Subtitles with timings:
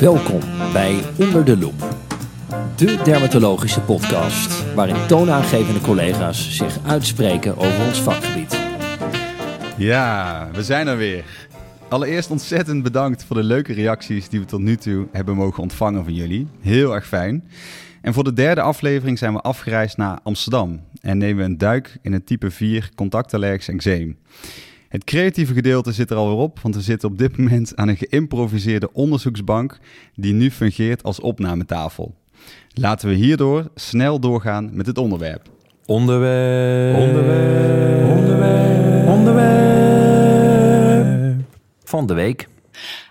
[0.00, 0.40] Welkom
[0.72, 1.96] bij Onder de Loep,
[2.76, 8.58] de dermatologische podcast waarin toonaangevende collega's zich uitspreken over ons vakgebied.
[9.76, 11.48] Ja, we zijn er weer.
[11.88, 16.04] Allereerst ontzettend bedankt voor de leuke reacties die we tot nu toe hebben mogen ontvangen
[16.04, 16.46] van jullie.
[16.60, 17.48] Heel erg fijn.
[18.02, 21.98] En voor de derde aflevering zijn we afgereisd naar Amsterdam en nemen we een duik
[22.02, 24.18] in het type 4 contactallergisch eczeem.
[24.90, 27.96] Het creatieve gedeelte zit er alweer op, want we zitten op dit moment aan een
[27.96, 29.78] geïmproviseerde onderzoeksbank
[30.14, 32.14] die nu fungeert als opnametafel.
[32.74, 35.48] Laten we hierdoor snel doorgaan met het onderwerp.
[35.86, 36.96] Onderwerp.
[36.96, 38.10] Onderwerp.
[38.10, 39.08] Onderwerp.
[39.08, 39.50] Onderwerp.
[41.84, 42.48] Van de week.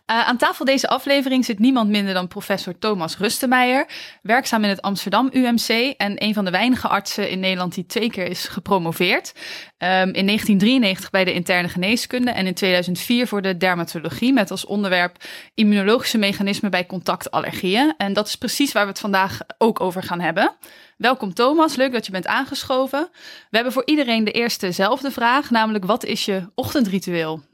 [0.09, 3.87] Uh, aan tafel deze aflevering zit niemand minder dan professor Thomas Rustemeijer,
[4.21, 8.09] werkzaam in het Amsterdam UMC en een van de weinige artsen in Nederland die twee
[8.09, 9.33] keer is gepromoveerd.
[9.77, 14.65] Um, in 1993 bij de interne geneeskunde en in 2004 voor de dermatologie met als
[14.65, 15.17] onderwerp
[15.53, 17.93] immunologische mechanismen bij contactallergieën.
[17.97, 20.55] En dat is precies waar we het vandaag ook over gaan hebben.
[20.97, 23.09] Welkom Thomas, leuk dat je bent aangeschoven.
[23.49, 27.48] We hebben voor iedereen de eerstezelfde vraag, namelijk wat is je ochtendritueel?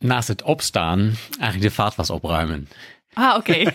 [0.00, 0.98] Naast het opstaan
[1.38, 2.68] eigenlijk de vaatwas opruimen.
[3.12, 3.52] Ah, oké.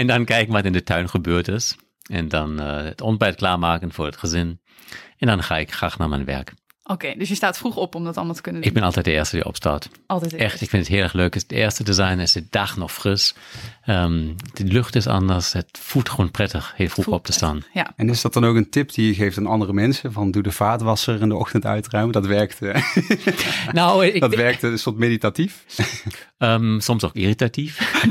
[0.00, 1.76] en dan kijken wat in de tuin gebeurd is.
[2.10, 4.60] En dan uh, het ontbijt klaarmaken voor het gezin.
[5.18, 6.52] En dan ga ik graag naar mijn werk.
[6.90, 8.70] Oké, dus je staat vroeg op om dat allemaal te kunnen doen.
[8.70, 9.88] Ik ben altijd de eerste die opstaat.
[10.06, 11.34] Altijd Echt, ik vind het heel erg leuk.
[11.34, 13.34] Het eerste te zijn, is de dag nog fris.
[13.86, 15.52] Um, de lucht is anders.
[15.52, 17.62] Het voelt gewoon prettig, heel vroeg op te staan.
[17.72, 17.92] Ja.
[17.96, 20.12] En is dat dan ook een tip die je geeft aan andere mensen?
[20.12, 22.12] Van doe de vaatwasser in de ochtend uitruimen.
[22.12, 22.60] Dat werkt.
[23.72, 25.64] nou, ik, dat werkt een soort meditatief.
[26.38, 28.04] Um, soms ook irritatief.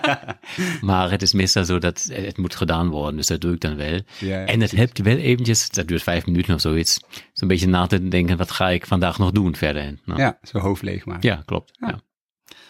[0.80, 3.16] maar het is meestal zo dat het moet gedaan worden.
[3.16, 4.00] Dus dat doe ik dan wel.
[4.18, 7.00] Ja, en het helpt wel eventjes, dat duurt vijf minuten of zoiets.
[7.32, 9.98] Zo'n beetje na te denken, wat ga ik vandaag nog doen verder?
[10.04, 10.20] Nou.
[10.20, 11.28] Ja, zo hoofd leeg maken.
[11.28, 11.76] Ja, klopt.
[11.80, 12.00] Ja.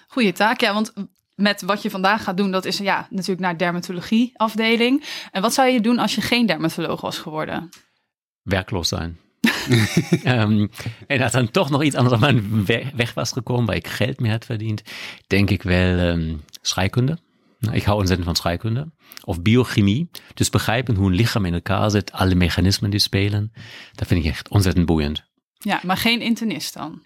[0.07, 0.93] Goeie taak, ja, want
[1.35, 5.05] met wat je vandaag gaat doen, dat is ja, natuurlijk naar dermatologie afdeling.
[5.31, 7.69] En wat zou je doen als je geen dermatoloog was geworden?
[8.43, 9.19] Werkloos zijn.
[10.25, 10.71] um,
[11.07, 12.65] en dat dan toch nog iets anders op mijn
[12.95, 14.83] weg was gekomen, waar ik geld meer had verdiend,
[15.27, 17.19] denk ik wel um, scheikunde.
[17.63, 18.93] Nou, ik hou ontzettend van scheikunde.
[19.25, 20.11] Of biochemie.
[20.35, 23.53] Dus begrijpen hoe een lichaam in elkaar zit, alle mechanismen die spelen.
[23.93, 25.25] Dat vind ik echt ontzettend boeiend.
[25.59, 27.03] Ja, maar geen internist dan?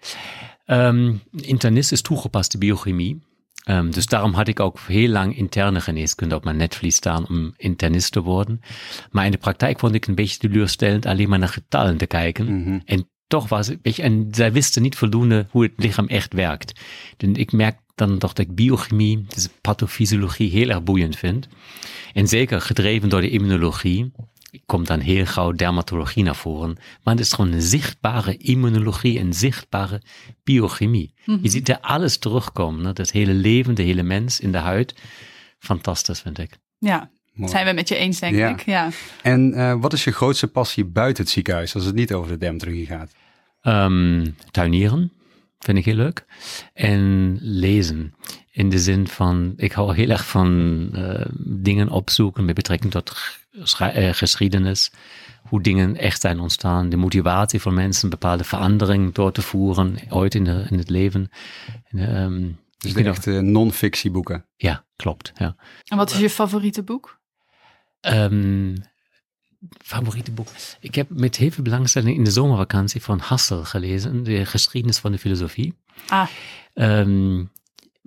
[0.65, 3.25] Um, internist is toegepaste biochemie.
[3.69, 7.53] Um, dus daarom had ik ook heel lang interne geneeskunde op mijn netvlies staan om
[7.57, 8.61] internist te worden.
[9.11, 12.45] Maar in de praktijk vond ik een beetje teleurstellend alleen maar naar getallen te kijken.
[12.45, 12.81] Mm -hmm.
[12.85, 16.81] En toch was het, beetje, en zij wisten niet voldoende hoe het lichaam echt werkt.
[17.17, 21.47] En ik merk dan toch dat ik biochemie, dus pathofysiologie heel erg boeiend vind.
[22.13, 24.11] En zeker gedreven door de immunologie
[24.65, 26.77] komt dan heel gauw dermatologie naar voren.
[27.03, 30.01] Maar het is gewoon een zichtbare immunologie en zichtbare
[30.43, 31.13] biochemie.
[31.25, 31.43] Mm -hmm.
[31.43, 32.85] Je ziet er alles terugkomen.
[32.85, 32.93] Hè?
[32.93, 34.95] Dat hele leven, de hele mens in de huid.
[35.59, 36.57] Fantastisch vind ik.
[36.77, 37.51] Ja, Mooi.
[37.51, 38.49] zijn we met je eens denk ja.
[38.49, 38.65] ik.
[38.65, 38.89] Ja.
[39.21, 42.37] En uh, wat is je grootste passie buiten het ziekenhuis als het niet over de
[42.37, 43.11] dermatologie gaat?
[43.63, 45.11] Um, tuinieren
[45.59, 46.25] vind ik heel leuk.
[46.73, 48.13] En lezen.
[48.51, 53.17] In de zin van, ik hou heel erg van uh, dingen opzoeken met betrekking tot
[53.51, 54.91] uh, geschiedenis.
[55.41, 56.89] Hoe dingen echt zijn ontstaan.
[56.89, 61.29] De motivatie van mensen, bepaalde veranderingen door te voeren, ooit in, de, in het leven.
[61.91, 64.45] Um, dus ik echt uh, non-fictieboeken.
[64.55, 65.31] Ja, klopt.
[65.35, 65.55] Ja.
[65.85, 67.19] En wat is je favoriete boek?
[68.01, 68.73] Um,
[69.83, 70.47] favoriete boek.
[70.79, 75.11] Ik heb met heel veel belangstelling in de zomervakantie van Hassel gelezen, de geschiedenis van
[75.11, 75.73] de filosofie.
[76.07, 76.27] Ah.
[76.73, 77.51] Um,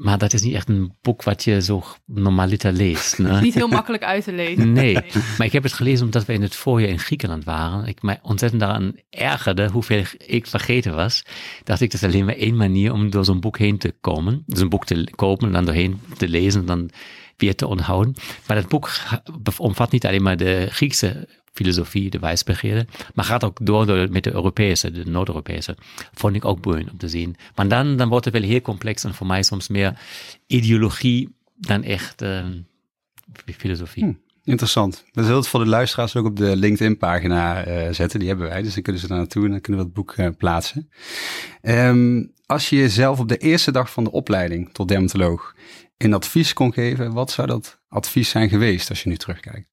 [0.00, 3.18] maar dat is niet echt een boek wat je zo normaliter leest.
[3.18, 3.40] Ne?
[3.40, 4.72] niet heel makkelijk uit te lezen.
[4.72, 4.94] Nee.
[4.94, 5.04] nee,
[5.38, 7.86] maar ik heb het gelezen omdat we in het voorjaar in Griekenland waren.
[7.86, 11.24] Ik mij ontzettend daaraan ergerde hoeveel ik vergeten was.
[11.64, 14.42] Dacht ik, dat is alleen maar één manier om door zo'n boek heen te komen.
[14.46, 16.90] Dus een boek te kopen en dan doorheen te lezen, dan
[17.36, 18.14] weer te onthouden.
[18.46, 18.90] Maar dat boek
[19.56, 24.32] omvat niet alleen maar de Griekse filosofie, de wijsbegeerte, maar gaat ook door, met de
[24.32, 25.76] Europese, de Noord-Europese.
[26.14, 27.36] Vond ik ook boeiend om te zien.
[27.54, 30.00] Maar dan, dan wordt het wel heel complex en voor mij soms meer
[30.46, 32.44] ideologie dan echt uh,
[33.56, 34.04] filosofie.
[34.04, 34.12] Hm,
[34.44, 35.04] interessant.
[35.12, 38.18] We zullen het voor de luisteraars ook op de LinkedIn-pagina uh, zetten.
[38.18, 40.16] Die hebben wij, dus dan kunnen ze daar naartoe en dan kunnen we het boek
[40.16, 40.90] uh, plaatsen.
[41.62, 45.54] Um, als je jezelf op de eerste dag van de opleiding tot dermatoloog
[45.96, 49.69] een advies kon geven, wat zou dat advies zijn geweest als je nu terugkijkt?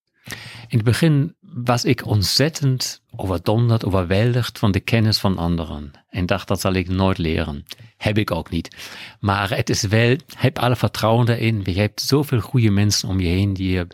[0.68, 5.91] In het begin was ik ontzettend overdonderd, overweldigd van de kennis van anderen.
[6.09, 7.65] En dacht, dat zal ik nooit leren.
[7.97, 8.75] Heb ik ook niet.
[9.19, 11.62] Maar het is wel, heb alle vertrouwen erin.
[11.63, 13.88] Je hebt zoveel goede mensen om je heen die je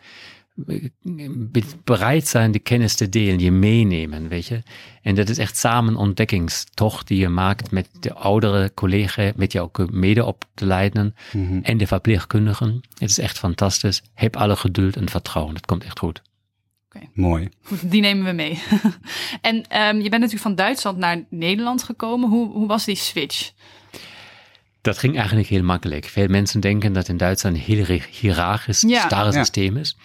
[1.83, 4.61] bereid zijn de kennis te delen, je meenemen, weet je.
[5.01, 9.71] En dat is echt samen ontdekkingstocht die je maakt met de oudere collega, met jouw
[9.91, 11.15] mede op te leiden
[11.61, 12.81] en de verpleegkundigen.
[12.97, 14.01] Het is echt fantastisch.
[14.13, 15.55] Heb alle geduld en vertrouwen.
[15.55, 16.21] Het komt echt goed.
[17.13, 17.49] Mooi.
[17.63, 18.59] Goed, die nemen we mee.
[19.41, 22.29] en ehm, je bent natuurlijk van Duitsland naar Nederland gekomen.
[22.29, 23.51] Hoe, hoe was die switch?
[24.83, 26.05] Dat ging eigenlijk heel makkelijk.
[26.05, 29.05] Veel mensen denken dat in Duitsland een heel hiërarchisch, Ja.
[29.05, 29.97] starre systeem is.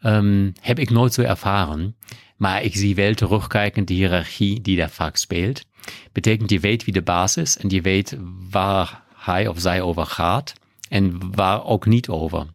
[0.00, 1.96] Ehm, heb ik nooit zo ervaren.
[2.36, 5.64] Maar ik zie wel terugkijken die hiërarchie die daar vaak speelt.
[6.12, 8.16] Betekent, je weet wie de baas is en je weet
[8.50, 10.52] waar hij of zij over gaat
[10.88, 12.46] en waar ook niet over.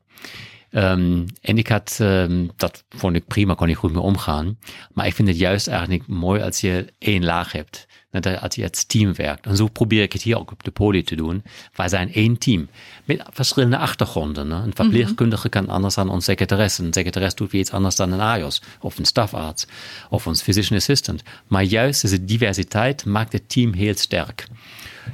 [0.69, 4.57] Ehm, en ik had, ehm, dat vond ik prima, kon ik goed mee omgaan.
[4.93, 7.87] Maar ik vind het juist eigenlijk mooi als je één laag hebt.
[8.11, 9.45] Dat je- Als je als team werkt.
[9.45, 11.43] En zo probeer ik het hier ook op de poli te doen.
[11.75, 12.67] Wij zijn één team.
[13.05, 14.47] Met verschillende achtergronden.
[14.47, 14.55] Ne?
[14.55, 16.83] Een verpleegkundige kan anders dan ons secretaresse.
[16.83, 18.61] Een secretaresse doet weer iets anders dan een AJOS.
[18.79, 19.65] Of een stafarts.
[20.09, 21.23] Of ons physician assistant.
[21.47, 24.47] Maar juist deze diversiteit maakt het team heel sterk.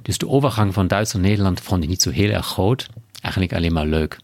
[0.02, 2.88] Dus de overgang van Duitsland naar Nederland vond ik niet zo heel erg groot.
[3.22, 4.18] Eigenlijk alleen maar leuk.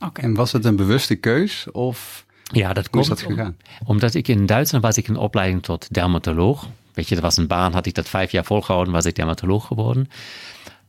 [0.00, 0.20] Oké.
[0.20, 3.56] En was het een bewuste keus of Ja, dat hoe is komt dat gegaan?
[3.84, 6.68] Omdat ik in Duitsland was ik in opleiding tot dermatoloog.
[6.94, 9.66] Weet je, dat was een baan, had ik dat vijf jaar volgehouden, was ik dermatoloog
[9.66, 10.08] geworden.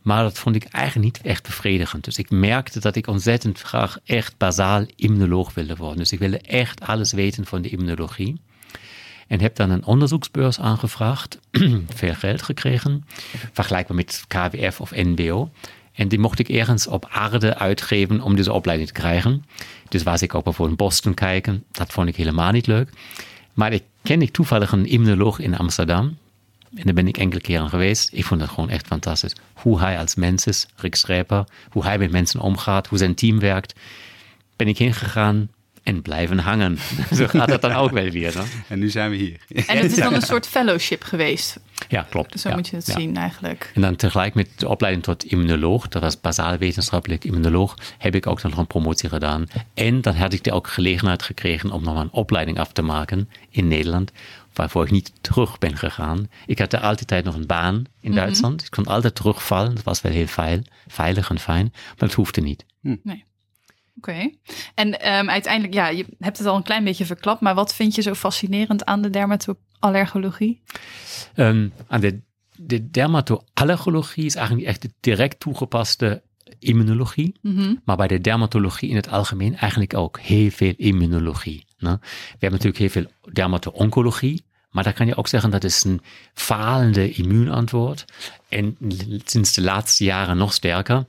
[0.01, 2.03] Maar dat vond ik eigenlijk niet echt bevredigend.
[2.03, 5.97] Dus ik merkte dat ik ontzettend graag echt bazaal immunoloog wilde worden.
[5.97, 8.41] Dus ik wilde echt alles weten van de immunologie.
[9.27, 11.39] En heb dan een onderzoeksbeurs aangevraagd,
[11.95, 13.05] veel geld gekregen,
[13.53, 15.51] vergelijkbaar met KWF of NBO.
[15.93, 19.45] En die mocht ik ergens op aarde uitgeven om deze opleiding te krijgen.
[19.89, 21.63] Dus was ik ook bijvoorbeeld in Boston kijken.
[21.71, 22.89] Dat vond ik helemaal niet leuk.
[23.53, 26.17] Maar ik ken ik toevallig een immunoloog in Amsterdam.
[26.75, 28.09] En daar ben ik enkele keren geweest.
[28.13, 29.35] Ik vond dat gewoon echt fantastisch.
[29.53, 31.45] Hoe hij als mens is, Rick Schrijper.
[31.69, 33.79] Hoe hij met mensen omgaat, hoe zijn team werkt.
[34.55, 35.49] Ben ik ingegaan
[35.85, 36.77] en blijven hangen.
[37.17, 38.35] Zo gaat het dan ook wel weer.
[38.35, 38.43] Ne?
[38.67, 39.39] En nu zijn we hier.
[39.67, 41.59] En het is dan een soort fellowship geweest.
[41.87, 42.39] Ja, klopt.
[42.39, 42.93] Zo ja, moet je het ja.
[42.93, 43.71] zien eigenlijk.
[43.73, 48.27] En dan tegelijk met de opleiding tot immunoloog, dat was bazaal wetenschappelijk immunoloog, heb ik
[48.27, 49.45] ook nog een promotie gedaan.
[49.73, 53.29] En dan had ik de ook gelegenheid gekregen om nog een opleiding af te maken
[53.49, 54.11] in Nederland,
[54.53, 56.29] waarvoor ik niet terug ben gegaan.
[56.45, 58.61] Ik had er altijd nog een baan in Duitsland.
[58.61, 59.75] Ik kon altijd terugvallen.
[59.75, 62.65] Dat was wel heel veil, veilig en fijn, maar dat hoefde niet.
[63.97, 64.29] Oké.
[64.75, 67.95] En ehm, uiteindelijk, ja, je hebt het al een klein beetje verklapt, maar wat vind
[67.95, 70.61] je zo fascinerend aan de dermatollergologie?
[71.35, 72.21] Ehm, aan de,
[72.55, 76.23] de dermatollergologie is eigenlijk echt de direct toegepaste
[76.59, 77.35] immunologie.
[77.85, 81.65] Maar bij de dermatologie in het algemeen eigenlijk ook heel veel immunologie.
[81.77, 81.97] Ne?
[81.99, 84.43] We hebben natuurlijk heel veel dermato-oncologie.
[84.69, 86.01] Maar daar kan je ook zeggen dat is een
[86.33, 88.05] falende immuunantwoord.
[88.49, 88.77] En
[89.25, 91.05] sinds de laatste jaren nog sterker.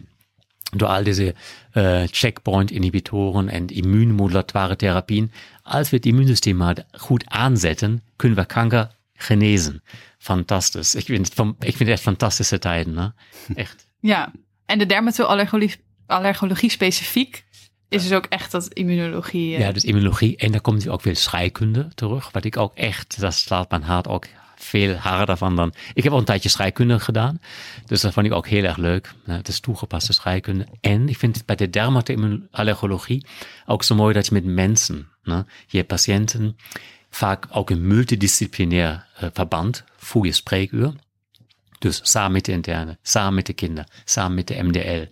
[0.70, 1.34] Door al deze
[1.74, 5.32] uh, checkpoint-inhibitoren en immuunmodulatoire therapieën.
[5.62, 9.82] Als we het immuunsysteem maar goed aanzetten, kunnen we kanker genezen.
[10.18, 10.94] Fantastisch.
[10.94, 12.94] Ik vind het, van, ik vind het echt fantastische tijden.
[12.94, 13.12] Ne?
[13.54, 13.84] Echt.
[14.00, 14.32] Ja,
[14.66, 15.76] en de dermatollergologie
[16.06, 17.44] allergologie specifiek
[17.88, 19.54] is dus ook echt dat immunologie.
[19.54, 20.36] eh, Ja, dus immunologie.
[20.36, 22.30] En daar komt ook veel scheikunde terug.
[22.32, 25.72] Wat ik ook echt, dat slaat mijn hart ook veel harder van dan.
[25.94, 27.40] Ik heb al een tijdje scheikunde gedaan.
[27.86, 29.12] Dus dat vond ik ook heel erg leuk.
[29.24, 30.66] Het is toegepaste scheikunde.
[30.80, 33.26] En ik vind het bij de dermatollergologie
[33.66, 36.56] ook zo mooi dat je met mensen, ne, je patiënten,
[37.10, 40.92] vaak ook een multidisciplinair uh, verband, voor je spreekuur.
[41.78, 45.06] Dus samen met de interne, samen met de kinderen, samen met de MDL.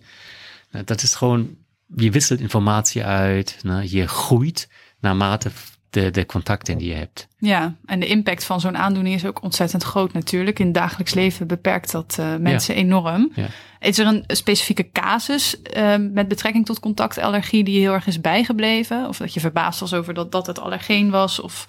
[0.85, 1.57] Dat is gewoon,
[1.97, 4.69] je wisselt informatie uit, ne, je groeit
[5.01, 5.51] naarmate
[5.95, 7.29] de, de contacten die je hebt.
[7.39, 10.59] Ja, en de impact van zo'n aandoening is ook ontzettend groot natuurlijk.
[10.59, 12.81] In het dagelijks leven beperkt dat uh, mensen ja.
[12.81, 13.33] enorm.
[13.35, 13.47] Ja.
[13.81, 19.09] Is er een specifieke casus uh, met betrekking tot contactallergie die heel erg is bijgebleven?
[19.09, 21.41] Of dat je verbaasd was over dat, dat het allergeen was?
[21.41, 21.67] Of...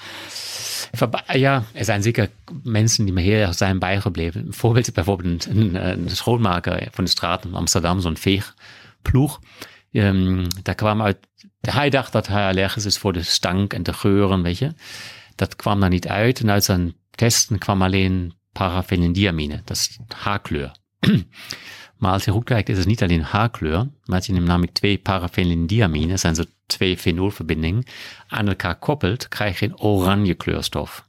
[1.34, 2.30] Ja, er zijn zeker
[2.64, 4.44] mensen die me heel erg zijn bijgebleven.
[4.44, 9.40] Bijvoorbeeld, bijvoorbeeld een, een schoonmaker van de straat in Amsterdam, zo'n veegploeg.
[9.96, 11.18] Um, daar kwam uit,
[11.62, 14.74] hij dacht dat hij allergisch is voor de stank en de geuren, weet je.
[15.36, 16.40] Dat kwam daar niet uit.
[16.40, 20.72] En uit zijn testen kwam alleen paraphenildiamine, dat is haarkleur.
[21.98, 24.98] maar als je goed kijkt, is het niet alleen haarkleur, maar als je namelijk twee
[24.98, 27.86] paraphenildiamine, dat zijn zo twee fenolverbindingen,
[28.28, 31.08] aan elkaar koppelt, krijg je een oranje kleurstof.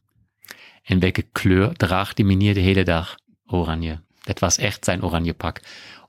[0.83, 3.15] En welke kleur draagt die meneer de hele dag?
[3.47, 4.01] Oranje.
[4.23, 5.61] Dat was echt zijn oranje pak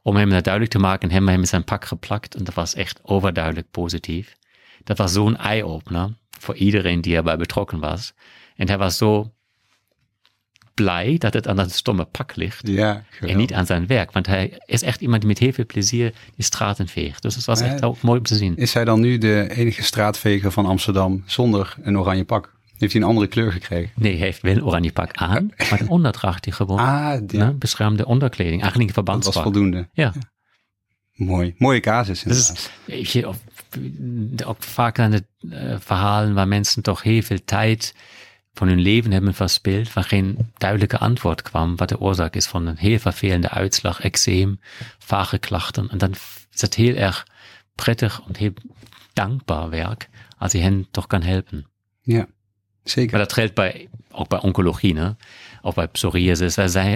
[0.07, 2.35] om hem dat duidelijk te maken, hebben we hem in zijn pak geplakt.
[2.35, 4.35] En dat was echt overduidelijk positief.
[4.83, 8.13] Dat was zo'n eye-opener voor iedereen die erbij betrokken was.
[8.55, 9.31] En hij was zo
[10.73, 12.67] blij dat het aan dat stomme pak ligt.
[12.67, 14.11] Ja, En niet aan zijn werk.
[14.11, 17.21] Want hij is echt iemand die met heel veel plezier die straten veegt.
[17.21, 18.55] Dus het was echt ook mooi om te zien.
[18.55, 22.56] Is hij dan nu de enige straatveger van Amsterdam zonder een oranje pak?
[22.77, 23.91] Heeft hij een andere kleur gekregen?
[23.95, 25.49] Nee, hij heeft wel een oranje pak aan.
[25.69, 28.61] Maar de onder draagt hij gewoon Ah, die- ne, beschermde onderkleding.
[28.61, 29.43] Eigenlijk een dat was verbandspak.
[29.43, 29.89] voldoende.
[29.93, 30.13] Ja.
[31.13, 31.55] Mooi.
[31.57, 34.47] Mooie casus Dat inderdaad.
[34.47, 37.95] ook vaak aan de eh, verhalen waar mensen toch heel veel tijd
[38.53, 42.65] van hun leven hebben verspild, waar geen duidelijke antwoord kwam, wat de oorzaak is van
[42.65, 44.59] een heel vervelende uitslag, eczeem,
[44.99, 45.89] vage klachten.
[45.89, 46.11] En dan
[46.53, 47.27] is het heel erg
[47.75, 48.53] prettig en heel
[49.13, 51.67] dankbaar werk, als je hen toch kan helpen.
[52.01, 52.27] Ja,
[52.89, 53.11] zeker.
[53.11, 55.15] Maar dat geldt bij, ook bij oncologie, ne?
[55.61, 56.55] Ook bij psoriasis.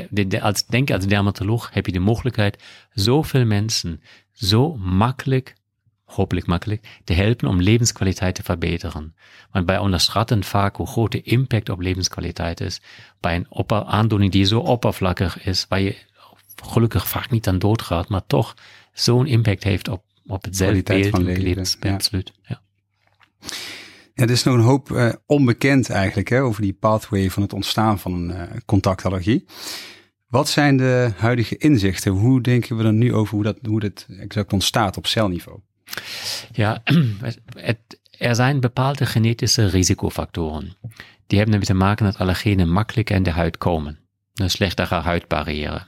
[0.09, 5.55] De, als, denk als dermatoloog heb je de mogelijkheid, zoveel mensen zo makkelijk,
[6.05, 9.15] hopelijk makkelijk, te helpen om levenskwaliteit te verbeteren.
[9.51, 12.81] Want wij onderschatten vaak hoe groot de impact op levenskwaliteit is.
[13.19, 15.95] Bij een opper, aandoening die zo oppervlakkig is, waar je
[16.63, 18.55] gelukkig vaak niet aan doodgaat, maar toch
[18.93, 21.93] zo'n impact heeft op, op het zelfbeeld van en leven.
[21.93, 22.61] Absoluut, ja.
[24.13, 27.53] Ja, er is nog een hoop eh, onbekend eigenlijk hè, over die pathway van het
[27.53, 29.45] ontstaan van een eh, contactallergie.
[30.27, 32.11] Wat zijn de huidige inzichten?
[32.11, 35.59] Hoe denken we er nu over hoe dat, hoe dat exact ontstaat op celniveau?
[36.51, 36.81] Ja,
[38.17, 40.75] er zijn bepaalde genetische risicofactoren.
[41.27, 43.99] Die hebben ermee te maken dat allergenen makkelijker in de huid komen.
[44.33, 45.81] Een slechtere huidbarrière.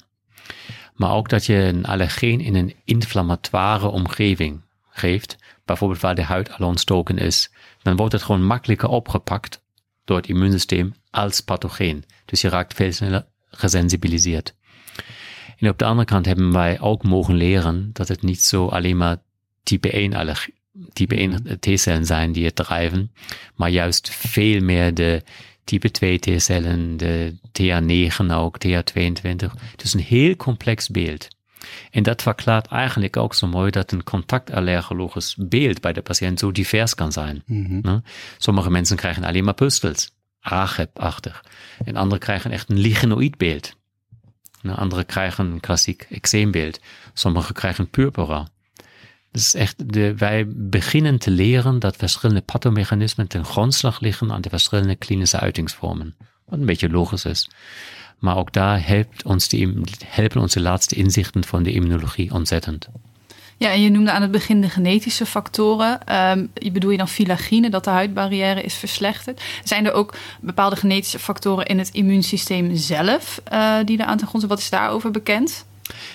[0.94, 6.58] Maar ook dat je een allergeen in een inflammatoire omgeving geeft, bijvoorbeeld waar de huid
[6.58, 7.51] al ontstoken is,
[7.83, 9.63] dan wordt het gewoon makkelijker opgepakt
[10.03, 12.03] door het immuunsysteem als pathogeen.
[12.25, 14.55] Dus je raakt veel sneller gesensibiliseerd.
[15.57, 18.97] En op de andere kant hebben wij ook mogen leren dat het niet zo alleen
[18.97, 19.17] maar
[19.63, 20.53] type 1 allergie,
[20.93, 23.11] type 1 T-cellen zijn die het drijven,
[23.55, 25.23] maar juist veel meer de
[25.63, 29.51] type 2 T-cellen, de TH9 ook, TH22.
[29.75, 31.27] Dus een heel complex beeld.
[31.91, 36.51] En dat verklaart eigenlijk ook zo mooi dat een contactallergologisch beeld bij de patiënt zo
[36.51, 37.43] divers kan zijn.
[37.46, 38.01] Ne?
[38.38, 41.43] Sommige mensen krijgen alleen maar pustels, AGEP-achtig.
[41.86, 43.75] En anderen krijgen echt een lichenoïdbeeld.
[44.62, 44.74] Ne?
[44.74, 46.79] Anderen krijgen een klassiek eczeembeeld.
[47.13, 48.48] Sommigen krijgen purpura.
[49.32, 54.50] Is echt de, wij beginnen te leren dat verschillende pathomechanismen ten grondslag liggen aan de
[54.50, 56.15] verschillende klinische uitingsvormen.
[56.46, 57.50] Wat een beetje logisch is.
[58.24, 59.74] Maar ook daar helpt ons die,
[60.06, 62.88] helpen onze laatste inzichten van de immunologie ontzettend.
[63.58, 66.00] Ja, en je noemde aan het begin de genetische factoren.
[66.53, 69.42] Je bedoel je dan filagine, dat de huidbarrière is verslechterd?
[69.63, 74.27] Zijn er ook bepaalde genetische factoren in het immuunsysteem zelf eh, die er aan ten
[74.27, 74.53] grondslag?
[74.53, 75.65] Wat is daarover bekend?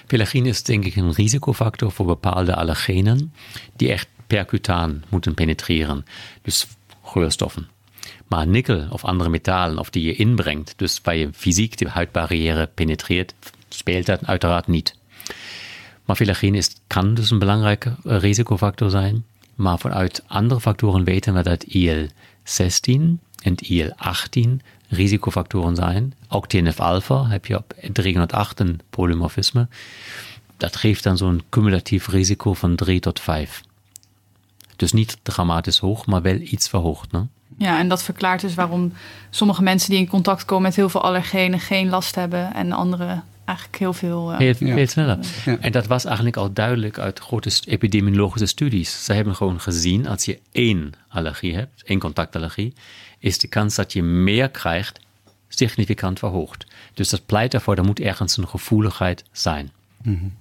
[0.06, 3.32] Pelagine is denk ik een risicofactor voor bepaalde allergenen
[3.76, 6.04] die echt percutaan moeten penetreren.
[6.42, 6.66] Dus
[7.02, 7.68] geurstoffen.
[8.28, 12.70] Maar nikkel of andere metalen of die je inbrengt, dus waar je fysiek de huidbarrière
[12.74, 13.34] penetreert,
[13.68, 14.96] speelt dat uiteraard niet.
[16.04, 19.24] Maar filagine is, kan dus een belangrijke eh, risicofactor zijn.
[19.54, 22.90] Maar vanuit andere factoren weten we dat IL-16
[23.42, 24.48] en IL-18
[24.88, 26.14] risicofactoren zijn.
[26.28, 29.68] Ook TNF-alpha heb je op 308 een polymorfisme.
[30.56, 33.62] Dat geeft dan zo'n cumulatief risico van 3 tot 5.
[34.76, 37.12] Dus niet dramatisch hoog, maar wel iets verhoogd.
[37.12, 37.26] Ne?
[37.56, 38.92] Ja, en dat verklaart dus waarom
[39.30, 43.24] sommige mensen die in contact komen met heel veel allergenen geen last hebben en anderen
[43.44, 44.32] eigenlijk heel veel.
[44.32, 44.86] eh, Heel, Ja.
[44.86, 45.18] sneller.
[45.44, 45.56] Ja.
[45.60, 49.04] En dat was eigenlijk al duidelijk uit grote epidemiologische studies.
[49.04, 52.72] Ze hebben gewoon gezien, als je één allergie hebt, één contactallergie,
[53.18, 55.00] is de kans dat je meer krijgt
[55.48, 56.66] significant verhoogd.
[56.94, 59.70] Dus dat pleit ervoor, er moet ergens een gevoeligheid zijn.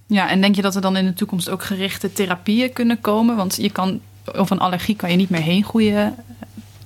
[0.08, 3.36] Ja, en denk je dat er dan in de toekomst ook gerichte therapieën kunnen komen?
[3.36, 4.00] Want je kan,
[4.36, 6.16] of een allergie kan je niet meer heen groeien.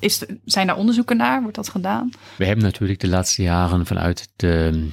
[0.02, 1.42] Is, zijn daar onderzoeken naar?
[1.42, 2.10] Wordt dat gedaan?
[2.38, 4.88] We hebben natuurlijk de laatste jaren vanuit de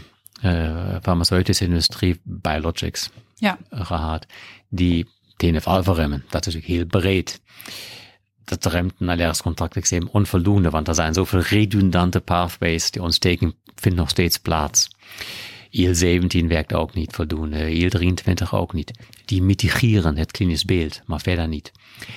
[0.44, 3.58] uh, farmaceutische industrie biologics Ja.
[3.70, 4.26] gehad,
[4.68, 6.24] die TNF-alpha remmen.
[6.28, 7.40] Dat is natuurlijk heel breed.
[8.44, 13.98] Dat remt een allergisch contacteczeem onvoldoende, want er zijn zoveel redundante pathways, die ontsteking vindt
[13.98, 14.88] nog steeds plaats.
[15.70, 18.90] IL-17 werkt ook niet voldoende, IL-23 ook niet.
[19.24, 21.72] Die mitigeren het klinisch beeld, maar verder niet.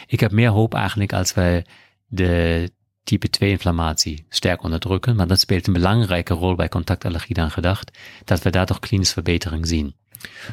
[0.08, 1.66] Ik heb meer hoop eigenlijk als wij
[2.08, 2.72] de
[3.04, 7.98] type 2 inflammatie sterk onderdrukken, maar dat speelt een belangrijke rol bij contactallergie dan gedacht,
[8.26, 9.96] dat we daar toch klinische verbetering zien.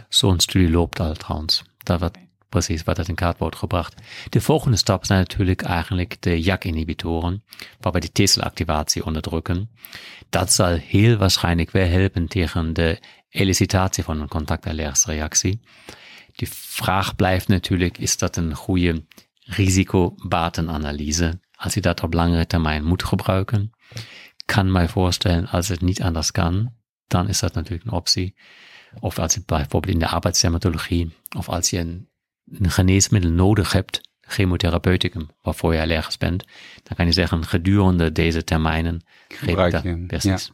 [0.09, 1.63] Zo'n studie loopt al trouwens.
[1.79, 2.17] Dat wat
[2.49, 3.95] precies wat in kaart wordt gebracht.
[4.29, 7.45] De volgende stap zijn natuurlijk eigenlijk de JAK-inhibitoren,
[7.81, 9.71] waarbij de T-celactivatie onderdrukken.
[10.29, 13.01] Dat zal heel waarschijnlijk wel helpen tegen de
[13.31, 14.29] elicitatie van
[15.07, 15.61] reactie.
[16.33, 19.05] Die vraag blijft natuurlijk, is dat een goede
[19.41, 21.41] risicobatenanalyse?
[21.59, 23.71] Als je dat op langere termijn moet gebruiken,
[24.45, 26.73] kan mij voorstellen, als het niet anders kan,
[27.07, 28.35] dan is dat natuurlijk een optie.
[29.01, 32.09] Of als je bijvoorbeeld in de arbeidsdermatologie, of als je een,
[32.51, 36.45] een geneesmiddel nodig hebt, chemotherapeuticum, waarvoor je allergisch bent,
[36.83, 40.05] dan kan je zeggen, gedurende deze termijnen Gebruik je.
[40.07, 40.53] Precies.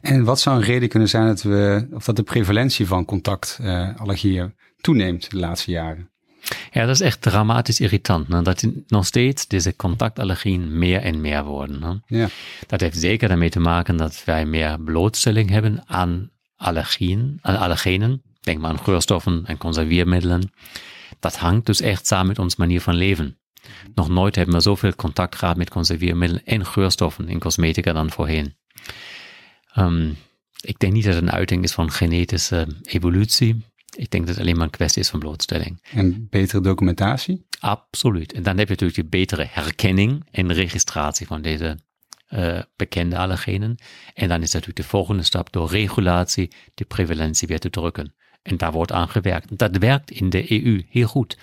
[0.00, 4.54] En wat zou een reden kunnen zijn dat, we, of dat de prevalentie van contactallergieën
[4.80, 6.10] toeneemt de laatste jaren?
[6.72, 8.28] Ja, dat is echt dramatisch irritant.
[8.28, 8.42] Ne?
[8.42, 11.80] Dat nog steeds deze contactallergieën meer en meer worden.
[11.80, 12.18] Ne?
[12.18, 12.28] Ja.
[12.66, 18.22] Dat heeft zeker daarmee te maken dat wij meer blootstelling hebben aan allergieën, aan allergenen.
[18.40, 20.52] Denk maar aan geurstoffen en conserviermiddelen.
[21.20, 23.38] Dat hangt dus echt samen met onze manier van leven.
[23.94, 28.56] Nog nooit hebben we zoveel contact gehad met conserviermiddelen en geurstoffen in cosmetica dan voorheen.
[29.78, 30.16] Um,
[30.60, 33.64] ik denk niet dat het een uiting is van genetische evolutie.
[33.96, 35.82] Ik denk dat het alleen maar een kwestie is van blootstelling.
[35.92, 37.46] En betere documentatie?
[37.60, 38.32] Absoluut.
[38.32, 41.78] En dan heb je natuurlijk die betere herkenning en registratie van deze
[42.30, 43.76] uh, bekende allergenen.
[44.14, 48.14] En dan is natuurlijk de volgende stap door regulatie de prevalentie weer te drukken.
[48.42, 49.58] En daar wordt aan gewerkt.
[49.58, 51.38] Dat werkt in de EU heel goed.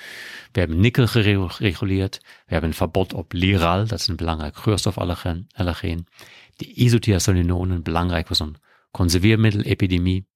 [0.52, 2.20] We hebben nikkel gereguleerd.
[2.22, 6.08] We hebben een verbod op liral, dat is een belangrijk geurstofallergeen.
[6.56, 8.56] De isothiazolinonen, belangrijk voor zo'n
[8.92, 10.28] conserveermiddelepidemie,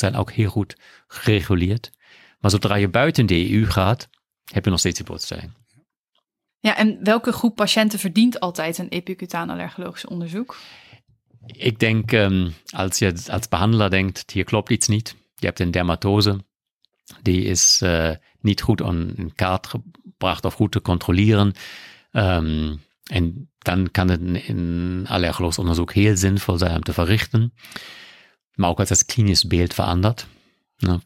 [0.00, 0.76] zijn ook heel goed
[1.06, 1.90] gereguleerd.
[2.38, 4.08] Maar zodra je buiten de EU gaat,
[4.44, 5.52] heb je nog steeds die blootstelling.
[6.58, 10.56] Ja, en welke groep patiënten verdient altijd een epicutaan allergologisch onderzoek?
[11.46, 15.16] Ik denk, um, als je als behandelaar denkt, hier klopt iets niet.
[15.34, 16.44] Je hebt een dermatose,
[17.22, 21.52] die is uh, niet goed in kaart gebracht of goed te controleren.
[22.12, 22.80] Um,
[23.10, 27.52] en dan kan het een allergologisch onderzoek heel zinvol zijn om te verrichten.
[28.60, 30.26] Maar ook als het klinisch beeld verandert.
[30.76, 31.00] Ne?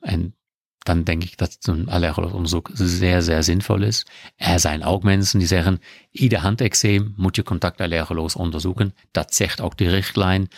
[0.00, 0.36] En
[0.78, 4.06] dan denk ik dat zo'n allergologisch onderzoek zeer, zeer zinvol is.
[4.36, 5.80] Er zijn ook mensen die zeggen,
[6.10, 8.94] ieder handeczeem moet je contactallergoloos onderzoeken.
[9.10, 10.48] Dat zegt ook die richtlijn.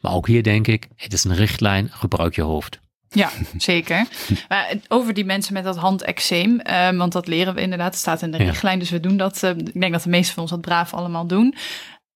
[0.00, 2.80] Maar ook hier denk ik, het is een richtlijn, gebruik je hoofd.
[3.08, 4.06] Ja, zeker.
[4.48, 8.22] Maar over die mensen met dat handeczeem, uh, want dat leren we inderdaad, het staat
[8.22, 9.42] in de richtlijn, dus we doen dat.
[9.42, 11.54] Uh, ik denk dat de meeste van ons dat braaf allemaal doen.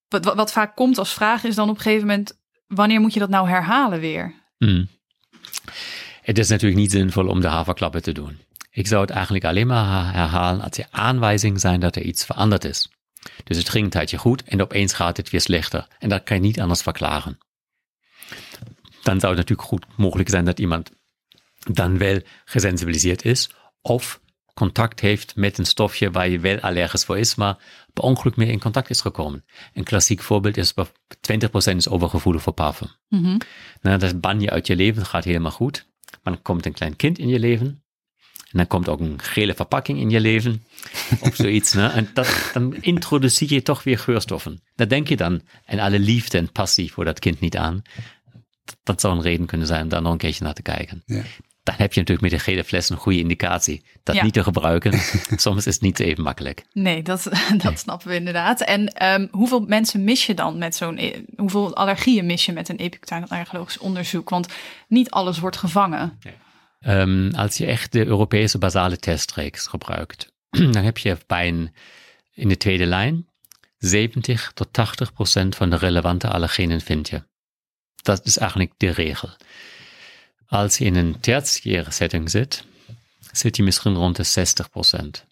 [0.07, 2.39] Wat, wat, wat, vaak komt als vraag is dan op een gegeven moment,
[2.73, 4.33] wanneer moet je dat nou herhalen weer?
[4.57, 4.87] Mm.
[6.21, 8.39] Het is natuurlijk niet zinvol om de haverklappen te doen.
[8.71, 12.63] Ik zou het eigenlijk alleen maar herhalen als er aanwijzingen zijn dat er iets veranderd
[12.63, 12.89] is.
[13.43, 15.87] Dus het ging een tijdje goed en opeens gaat het weer slechter.
[15.99, 17.37] En dat kan je niet anders verklaren.
[19.03, 20.91] Dan zou het natuurlijk goed mogelijk zijn dat iemand
[21.59, 23.49] dan wel gesensibiliseerd is
[23.81, 24.21] of
[24.61, 27.57] contact heeft met een stofje waar je wel allergisch voor is, maar
[27.93, 29.45] per ongeluk mee in contact is gekomen.
[29.73, 32.87] Een klassiek voorbeeld is 20% is overgevoelig voor parfum.
[33.07, 33.37] Mm -hmm.
[33.81, 35.87] nou, dat ban je uit je leven, gaat helemaal goed.
[36.23, 37.83] Maar dan komt een klein kind in je leven.
[38.51, 40.63] En dan komt ook een gele verpakking in je leven.
[41.19, 41.73] of zoiets.
[41.73, 41.87] Ne?
[41.87, 44.61] En dat, dan introduceer je toch weer geurstoffen.
[44.75, 47.81] Daar denk je dan en alle liefde en passie voor dat kind niet aan.
[48.83, 51.03] Dat zou een reden kunnen zijn om daar nog een keertje naar te kijken.
[51.05, 51.23] Ja.
[51.63, 53.85] Dan heb je natuurlijk met de gele fles een goede indicatie.
[54.03, 54.23] Dat ja.
[54.23, 54.99] niet te gebruiken.
[55.39, 56.65] Soms is het niet even makkelijk.
[56.73, 57.29] Nee, dat,
[57.63, 58.61] dat snappen we inderdaad.
[58.61, 61.25] En um, hoeveel mensen mis je dan met zo'n...
[61.35, 64.29] Hoeveel allergieën mis je met een epicutaal allergologisch onderzoek?
[64.29, 64.47] Want
[64.87, 66.19] niet alles wordt gevangen.
[66.79, 70.33] Um, als je echt de Europese basale testreeks gebruikt,
[70.73, 71.73] dan heb je bij een,
[72.33, 73.29] in de tweede lijn
[73.77, 77.23] 70 tot 80 procent van de relevante allergenen vind je.
[77.95, 79.29] Dat is eigenlijk de regel.
[80.51, 82.63] Als je in een tertiaire setting zit,
[83.31, 85.25] zit je misschien rond de 60 procent.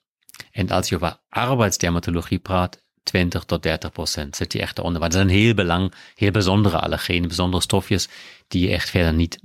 [0.51, 4.99] En als je over arbeidsdermatologie praat, 20 tot 30 procent zit je echt eronder.
[4.99, 8.07] Maar dat zijn heel belang, heel bijzondere allergenen, bijzondere stofjes
[8.47, 9.39] die je echt verder niet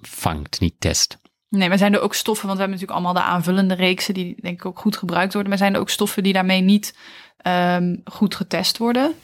[0.00, 1.18] vangt, niet test.
[1.48, 4.34] Nee, maar zijn er ook stoffen, want we hebben natuurlijk allemaal de aanvullende reeksen die
[4.40, 5.50] denk ik ook goed gebruikt worden.
[5.50, 6.94] Maar zijn er ook stoffen die daarmee niet
[7.46, 9.14] um, goed getest worden?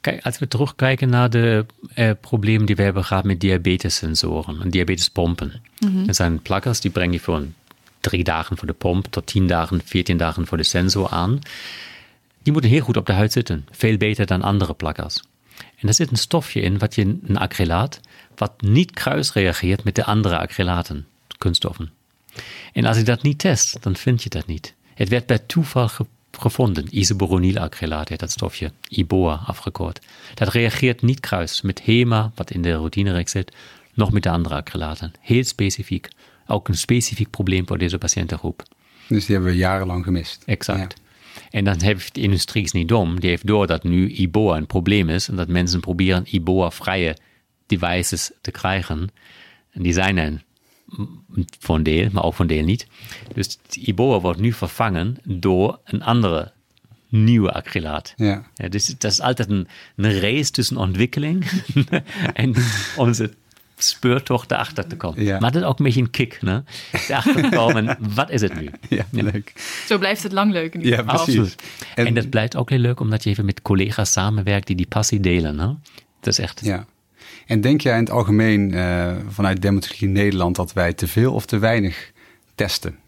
[0.00, 4.70] Kijk, als we terugkijken naar de eh, problemen die we hebben gehad met diabetessensoren en
[4.70, 5.62] diabetespompen.
[5.78, 6.06] Mm -hmm.
[6.06, 7.44] Dat zijn plakkers, die breng je voor
[8.00, 11.38] drie dagen voor de pomp tot tien dagen, veertien dagen voor de sensor aan.
[12.42, 13.66] Die moeten heel goed op de huid zitten.
[13.70, 15.22] Veel beter dan andere plakkers.
[15.76, 18.00] En er zit een stofje in, wat je een acrylaat,
[18.36, 21.06] wat niet kruisreageert met de andere acrylaten,
[21.38, 21.90] kunststoffen.
[22.72, 24.74] En als je dat niet test, dan vind je dat niet.
[24.94, 25.88] Het werd bij toeval
[26.30, 26.86] gevonden.
[26.90, 30.06] Isoboronylalacrylaat heet dat stofje, IBOA afgekort.
[30.34, 33.56] Dat reageert niet kruis met HEMA, wat in de routinereeks zit,
[33.94, 35.12] nog met de andere acrylaten.
[35.20, 36.08] Heel specifiek.
[36.46, 38.62] Ook een specifiek probleem voor deze patiëntengroep.
[39.08, 40.42] Dus die hebben we jarenlang gemist.
[40.46, 40.94] Exact.
[40.96, 41.08] Ja.
[41.50, 43.20] En dan heeft de industrie is niet dom.
[43.20, 47.16] Die heeft door dat nu IBOA een probleem is en dat mensen proberen IBOA-vrije
[47.66, 49.08] devices te krijgen.
[49.70, 50.42] En die zijn er
[51.58, 52.86] voor een deel, maar ook voor een deel niet.
[53.34, 56.52] Dus IBOA wordt nu vervangen door een andere
[57.08, 58.12] nieuwe acrylaat.
[58.16, 58.42] Ja.
[58.54, 61.44] Ja, dus dat is altijd een, een race tussen ontwikkeling
[62.34, 62.54] en
[62.96, 63.30] onze
[63.76, 65.24] speurtocht erachter te komen.
[65.24, 65.38] Ja.
[65.38, 66.62] Maar dat is ook een beetje een kick, ne?
[66.92, 68.70] Erachter te komen, wat is het nu?
[68.88, 69.52] Ja, leuk.
[69.86, 71.04] Zo blijft het lang leuk Ja.
[71.94, 74.86] En, En- dat blijft ook heel leuk, omdat je even met collega's samenwerkt die die
[74.86, 75.56] passie delen.
[75.56, 75.66] Ne?
[76.20, 76.60] Dat is echt.
[76.64, 76.86] Ja.
[77.50, 81.46] En denk jij in het algemeen eh, vanuit Dermatologie Nederland dat wij te veel of
[81.46, 82.12] te weinig
[82.54, 82.98] testen?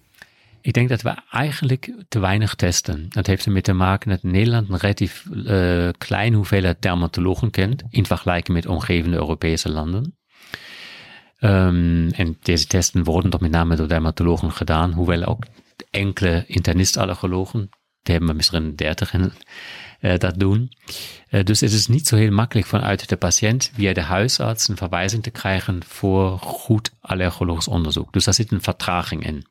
[0.60, 3.06] Ik denk dat we eigenlijk te weinig testen.
[3.08, 8.06] Dat heeft ermee te maken dat Nederland een relatief eh, kleine hoeveelheid dermatologen kent in
[8.06, 10.16] vergelijking met omgevende Europese landen.
[11.38, 15.44] Ehm, en deze testen worden toch met name door dermatologen gedaan, hoewel ook
[15.90, 17.70] enkele internist-allergologen,
[18.02, 19.30] die hebben we misschien 30 in, eh,
[20.02, 20.72] dat doen.
[21.28, 24.76] Eh, dus het is niet zo heel makkelijk vanuit de patiënt via de huisarts een
[24.76, 28.12] verwijzing te krijgen voor goed allergologisch onderzoek.
[28.12, 29.46] Dus daar zit een vertraging in.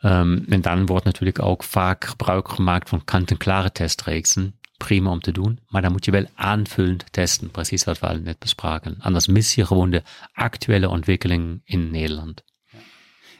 [0.00, 4.58] Um, en dan wordt natuurlijk ook vaak gebruik gemaakt van kant-en-klare testreeksen.
[4.76, 7.50] Prima om te doen, maar dan moet je wel aanvullend testen.
[7.50, 8.96] Precies wat we al net bespraken.
[8.98, 12.42] Anders mis je gewoon de actuele ontwikkeling in Nederland.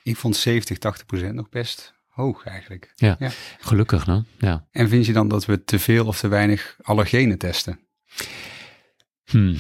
[0.03, 2.93] Ik vond 70, 80 procent nog best hoog eigenlijk.
[2.95, 3.31] Ja, Ja.
[3.61, 4.23] gelukkig, ne?
[4.39, 4.67] Ja.
[4.71, 7.81] En vind je dan dat we te veel of te weinig allergenen testen?
[9.25, 9.57] Hmm.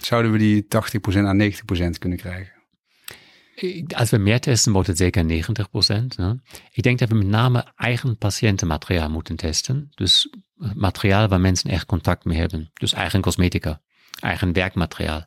[0.00, 2.54] Zouden we die 80 procent aan 90 procent kunnen krijgen?
[3.96, 6.16] Als we meer testen, wordt het zeker 90 procent.
[6.16, 6.40] Ne?
[6.72, 9.88] Ik denk dat we met name eigen patiëntenmateriaal moeten testen.
[9.94, 10.34] Dus
[10.74, 12.70] materiaal waar mensen echt contact mee hebben.
[12.74, 13.80] Dus eigen cosmetica,
[14.20, 15.26] eigen werkmateriaal.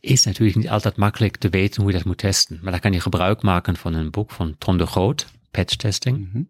[0.00, 2.58] Is natuurlijk niet altijd makkelijk te weten hoe je dat moet testen.
[2.62, 6.28] Maar daar kan je gebruik maken van een boek van Ton de Groot, Patch Testing.
[6.28, 6.42] Mhm.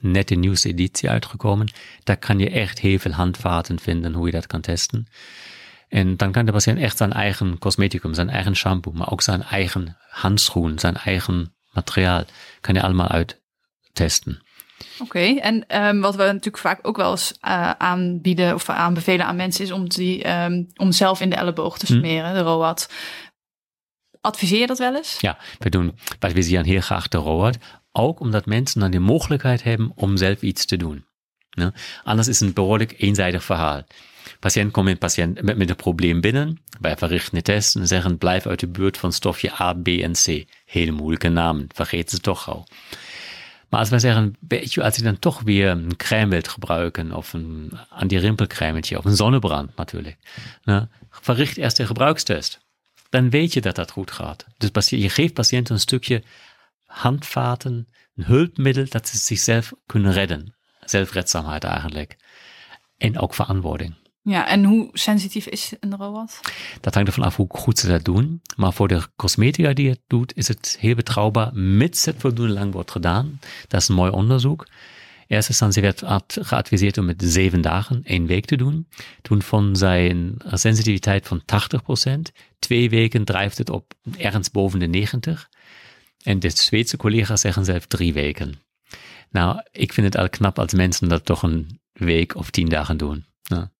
[0.00, 1.72] Net de nieuwste editie uitgekomen.
[2.02, 5.06] Daar kan je echt heel veel handvaten vinden hoe je dat kan testen.
[5.88, 9.42] En dan kan de patiënt echt zijn eigen cosmeticum, zijn eigen shampoo, maar ook zijn
[9.42, 12.24] eigen handschoen, zijn eigen materiaal,
[12.60, 14.42] kan je allemaal uittesten.
[14.98, 19.36] Oké, en ehm, wat we natuurlijk vaak ook wel eens eh, aanbieden of aanbevelen aan
[19.36, 22.88] mensen is om, die, ehm, om zelf in de elleboog te smeren, de ROAD.
[24.20, 25.16] Adviseer je dat wel eens?
[25.20, 27.58] Ja, we doen, visieren heel graag de ROAD,
[27.92, 31.04] ook omdat mensen dan de mogelijkheid hebben om zelf iets te doen.
[31.50, 31.72] Ne?
[32.04, 33.82] Anders is het een behoorlijk eenzijdig verhaal.
[34.40, 36.60] Patiënt komt met, patiënt, met, met een probleem binnen.
[36.80, 40.12] Wij verrichten de test en zeggen blijf uit de buurt van stofje A, B en
[40.12, 40.44] C.
[40.64, 42.64] Hele moeilijke namen, vergeet ze toch gauw.
[43.72, 47.12] Maar als wij zeggen, weet je, als je dan toch weer een crème wilt gebruiken,
[47.12, 50.16] of een anti-rimpelcrèmetje, of een zonnebrand natuurlijk,
[50.64, 52.60] ne, verricht eerst de gebruikstest.
[53.08, 54.46] Dan weet je dat dat goed gaat.
[54.56, 56.22] Dus je geeft patiënten een stukje
[56.84, 60.54] handvaten, een hulpmiddel dat ze zichzelf kunnen redden.
[60.80, 62.16] Zelfredzaamheid eigenlijk.
[62.96, 63.94] En ook verantwoording.
[64.24, 66.40] Ja, en hoe sensitief is een ROAD?
[66.80, 68.42] Dat hangt ervan af hoe goed ze dat doen.
[68.56, 72.72] Maar voor de cosmetica die het doet, is het heel betrouwbaar, mits het voldoende lang
[72.72, 73.40] wordt gedaan.
[73.68, 74.66] Dat is een mooi onderzoek.
[75.26, 76.02] Eerst instantie werd
[76.40, 78.88] geadviseerd om het zeven dagen, één week te doen.
[79.22, 81.42] Toen van zijn sensitiviteit van
[82.08, 82.12] 80%.
[82.58, 85.48] Twee weken drijft het op ergens boven de 90.
[86.22, 88.60] En de Zweedse collega's zeggen zelf drie weken.
[89.30, 92.96] Nou, ik vind het al knap als mensen dat toch een week of tien dagen
[92.96, 93.24] doen.
[93.42, 93.72] Ja.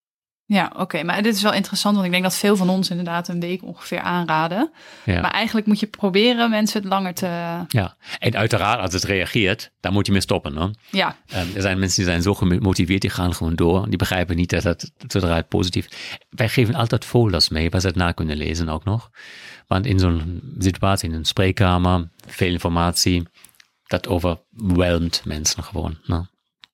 [0.45, 1.03] Ja, oké.
[1.03, 3.63] Maar dit is wel interessant, want ik denk dat veel van ons inderdaad een week
[3.63, 4.71] ongeveer aanraden.
[5.05, 5.21] Ja.
[5.21, 7.27] Maar eigenlijk moet je proberen mensen het langer te...
[7.67, 10.55] Ja, en uiteraard als het reageert, dan moet je mee stoppen.
[10.57, 10.67] Hè?
[10.89, 13.89] Ja, Um, er zijn mensen die zijn zo gemotiveerd, die gaan gewoon door.
[13.89, 15.87] Die begrijpen niet dat het zodra het positief...
[16.29, 19.09] Wij geven altijd folders mee, waar ze het na kunnen lezen ook nog.
[19.67, 23.27] Want in zo'n situatie, in een spreekkamer, veel informatie,
[23.83, 25.97] dat overweldigt mensen gewoon.
[26.05, 26.31] Ne?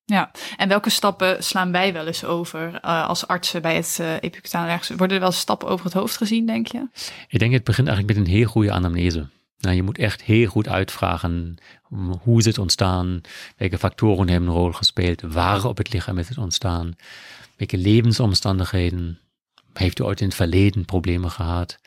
[0.10, 0.32] Ja.
[0.58, 5.16] En welke stappen slaan wij wel eens over eh, als artsen bij het uh, Worden
[5.16, 6.88] er wel stappen over het hoofd gezien, denk je?
[7.28, 9.28] Ik denk, het begint eigenlijk met een heel goede anamnese.
[9.60, 11.58] Nou, je moet echt heel goed uitvragen
[12.22, 13.22] hoe is het ontstaan,
[13.58, 16.96] welke factoren hebben een rol gespeeld, waar op het lichaam is het ontstaan,
[17.56, 19.20] welke levensomstandigheden,
[19.74, 21.78] heeft u ooit in het verleden problemen gehad.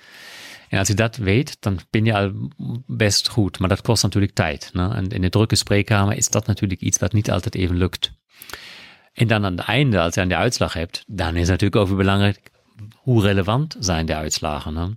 [0.73, 2.33] En als je dat weet, dan ben je al
[2.87, 4.71] best goed, maar dat kost natuurlijk tijd.
[4.73, 4.95] Ne?
[4.95, 8.13] En in de drukke spreekkamer is dat natuurlijk iets wat niet altijd even lukt.
[9.13, 11.97] En dan aan het einde, als je aan de uitslag hebt, dan is natuurlijk ook
[11.97, 12.51] belangrijk,
[12.95, 14.73] hoe relevant zijn de uitslagen.
[14.73, 14.97] Ne?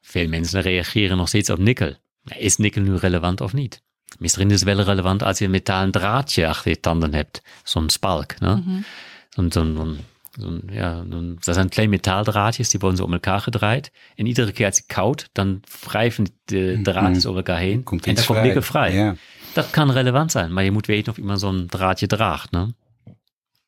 [0.00, 1.94] Veel mensen reageren nog steeds op nikkel.
[2.24, 3.82] Is nikkel nu relevant of niet?
[4.18, 7.42] Misschien is het wel relevant als je een metalen draadje achter je tanden hebt.
[7.64, 8.40] Zo'n spalk.
[8.40, 8.56] Ne?
[8.56, 9.50] Mhm.
[9.50, 9.98] Zo'n,
[10.32, 13.92] zo'n, zo'n, ja, zo'n, dat zijn kleine metaaldraadjes, die worden zo om elkaar gedraaid.
[14.14, 17.82] En iedere keer als je koud, dan wrijven de draadjes over elkaar heen.
[17.82, 18.46] Komt en dan komt vrij.
[18.46, 18.94] nikkel vrij.
[18.94, 19.14] Ja.
[19.52, 22.50] Dat kan relevant zijn, maar je moet weten of iemand zo'n draadje draagt.
[22.50, 22.74] Ne?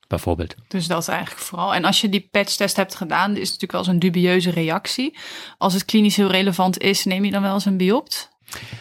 [0.08, 0.54] Bijvoorbeeld.
[0.68, 1.74] Dus dat is eigenlijk vooral.
[1.74, 5.18] En als je die patchtest hebt gedaan, is het natuurlijk wel eens een dubieuze reactie.
[5.58, 8.32] Als het klinisch heel relevant is, neem je dan wel eens een biopt?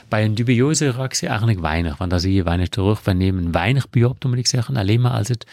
[0.08, 3.04] Bij een dubieuze reactie eigenlijk weinig, want daar zie je weinig terug.
[3.04, 4.78] We nemen weinig biopten, moet ik zeggen.
[4.78, 5.48] Alleen maar als het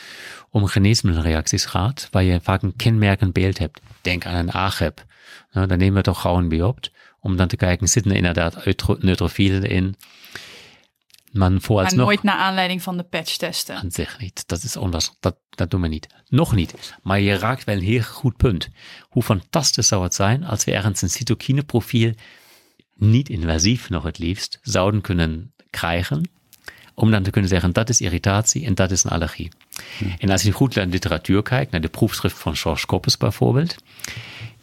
[0.50, 3.80] om geneesmiddelreacties gaat, waar je vaak een kenmerkend beeld hebt.
[4.00, 5.04] Denk aan een AGEP.
[5.52, 8.64] Nou, dan nemen we toch gauw een biopt, om dan te kijken, zitten er inderdaad
[8.98, 9.96] neutrofielen in?
[11.32, 11.96] Man vooralsnog...
[11.96, 13.76] Maar nooit naar aanleiding van de patch testen.
[13.76, 14.48] Aan zich niet.
[14.48, 16.06] Dat is onwas, dat, dat doen we niet.
[16.28, 16.74] Nog niet.
[17.02, 18.68] Maar je raakt wel een heel goed punt.
[19.00, 22.12] Hoe fantastisch zou het zijn als we ergens een cytokineprofiel
[23.00, 26.30] niet invasief nog het liefst zouden kunnen krijgen,
[26.94, 29.50] om dan te kunnen zeggen, dat is irritatie en dat is een allergie.
[30.18, 33.76] En als je goed naar de literatuur kijkt, naar de proefschrift van George Koppes bijvoorbeeld,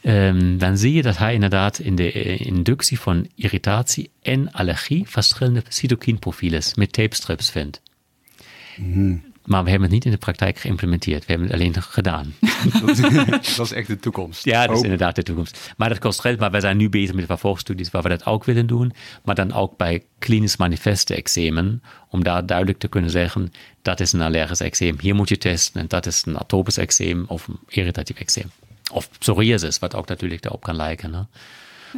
[0.01, 5.63] um, dan zie je dat hij inderdaad in de inductie van irritatie en allergie verschillende
[5.67, 7.81] cytokinprofielen met tapestrips vindt.
[9.47, 11.25] Maar we hebben het niet in de praktijk geïmplementeerd.
[11.25, 12.33] We hebben het alleen gedaan.
[13.57, 14.45] dat is echt de toekomst.
[14.45, 15.73] Ja, dat is inderdaad de toekomst.
[15.77, 16.39] Maar dat kost geld.
[16.39, 18.93] Maar wij zijn nu bezig met vervolgstudies waar we dat ook willen doen.
[19.23, 21.83] Maar dan ook bij klinisch manifeste eczemen.
[22.09, 24.95] Om daar duidelijk te kunnen zeggen, dat is een allergisch eczeem.
[24.99, 25.81] Hier moet je testen.
[25.81, 28.51] En dat is een atopisch eczeem of een irritatief eczeem.
[28.91, 31.29] Of psoriasis, wat ook natuurlijk daarop kan lijken.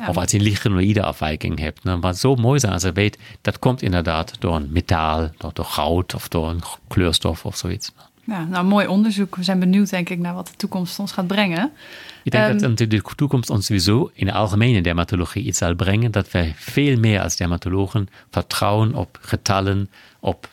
[0.08, 1.84] Of als je een lichenoïde afwijking hebt.
[1.84, 2.00] Ne?
[2.00, 5.66] Wat zo mooi zijn als je weet, dat komt inderdaad door een metaal, door, door
[5.66, 7.92] goud of door een kleurstof of zoiets.
[8.30, 9.36] Ja, nou, mooi onderzoek.
[9.36, 11.72] We zijn benieuwd, denk ik, naar wat de toekomst ons gaat brengen.
[12.24, 16.12] Ik denk um, dat de toekomst ons sowieso in de algemene dermatologie iets zal brengen.
[16.12, 20.50] Dat wij veel meer als dermatologen vertrouwen op getallen, op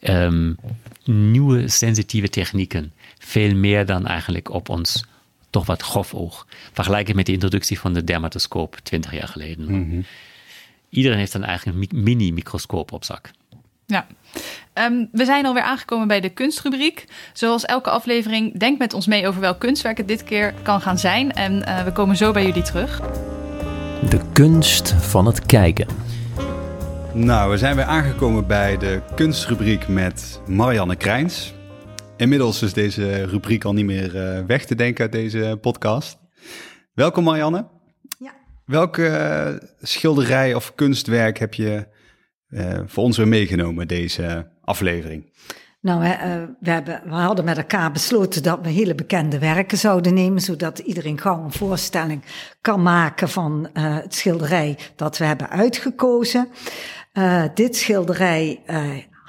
[0.00, 0.56] um,
[1.04, 2.92] nieuwe sensitieve technieken.
[3.18, 5.04] Veel meer dan eigenlijk op ons
[5.50, 6.46] toch wat grof oog.
[6.72, 9.64] Vergelijken met de introductie van de dermatoscoop 20 jaar geleden.
[9.64, 10.00] Mhm.
[10.88, 13.30] Iedereen heeft dan eigenlijk een mini-microscoop op zak.
[13.86, 14.06] Ja,
[14.74, 17.04] um, we zijn alweer aangekomen bij de kunstrubriek.
[17.32, 20.98] Zoals elke aflevering, denk met ons mee over welk kunstwerk het dit keer kan gaan
[20.98, 21.32] zijn.
[21.32, 23.00] En uh, we komen zo bij jullie terug.
[24.08, 25.86] De kunst van het kijken.
[27.12, 31.52] Nou, we zijn weer aangekomen bij de kunstrubriek met Marianne Krijns.
[32.20, 36.18] Inmiddels is deze rubriek al niet meer uh, weg te denken uit deze podcast.
[36.92, 37.68] Welkom Marianne.
[38.18, 38.32] Ja.
[38.64, 41.86] Welke uh, schilderij of kunstwerk heb je
[42.48, 45.32] uh, voor ons weer meegenomen deze aflevering?
[45.80, 50.14] Nou, we, we, hebben, we hadden met elkaar besloten dat we hele bekende werken zouden
[50.14, 52.22] nemen, zodat iedereen gauw een voorstelling
[52.60, 56.48] kan maken van het schilderij dat we hebben uitgekozen.
[57.54, 58.62] dit schilderij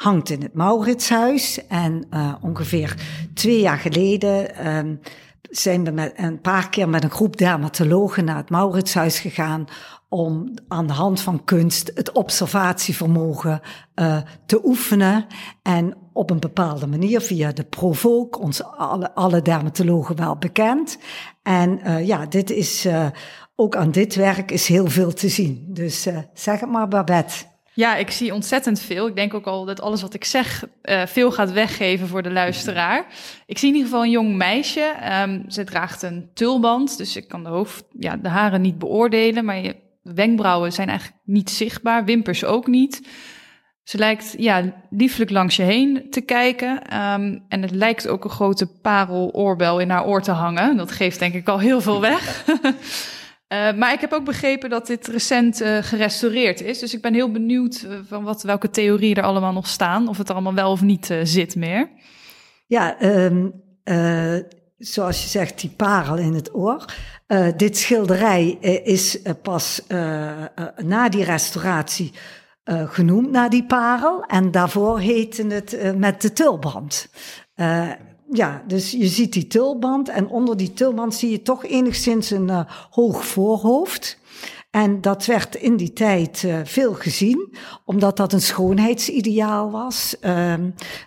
[0.01, 1.67] hangt in het Mauritshuis.
[1.67, 2.95] En uh, ongeveer
[3.33, 4.99] twee jaar geleden um,
[5.41, 9.65] zijn we met een paar keer met een groep dermatologen naar het Mauritshuis gegaan
[10.09, 13.61] om aan de hand van kunst het observatievermogen
[13.95, 15.25] uh, te oefenen
[15.61, 20.97] en op een bepaalde manier via de Provoke, ons alle, alle dermatologen wel bekend.
[21.43, 23.05] En uh, ja, dit is uh,
[23.55, 25.65] ook aan dit werk is heel veel te zien.
[25.67, 27.50] Dus zeg het maar, Babette.
[27.73, 29.07] Ja, ik zie ontzettend veel.
[29.07, 32.31] Ik denk ook al dat alles wat ik zeg uh, veel gaat weggeven voor de
[32.31, 33.05] luisteraar.
[33.45, 34.93] Ik zie in ieder geval een jong meisje.
[35.23, 39.45] Um, ze draagt een tulband, dus ik kan de, hoofd, ja, de haren niet beoordelen.
[39.45, 43.07] Maar je wenkbrauwen zijn eigenlijk niet zichtbaar, wimpers ook niet.
[43.83, 46.69] Ze lijkt ja, lieflijk langs je heen te kijken.
[46.69, 50.77] Um, en het lijkt ook een grote parel-oorbel in haar oor te hangen.
[50.77, 52.45] Dat geeft denk ik al heel veel weg.
[53.51, 56.79] Uh, maar ik heb ook begrepen dat dit recent uh, gerestaureerd is.
[56.79, 60.07] Dus ik ben heel benieuwd uh, van wat, welke theorieën er allemaal nog staan.
[60.07, 61.89] Of het allemaal wel of niet zit meer.
[62.67, 63.53] Ja, um,
[64.77, 66.85] zoals je zegt, die parel in het oor.
[67.57, 68.47] dit schilderij
[68.83, 69.81] is pas
[70.75, 72.11] na die restauratie
[72.65, 74.23] genoemd, naar die parel.
[74.23, 77.09] En daarvoor heette het met de tulband
[78.31, 82.47] ja, dus je ziet die tulband en onder die tulband zie je toch enigszins een
[82.47, 84.19] uh, hoog voorhoofd.
[84.71, 87.53] En dat werd in die tijd uh, veel gezien,
[87.85, 90.15] omdat dat een schoonheidsideaal was.
[90.21, 90.53] Uh,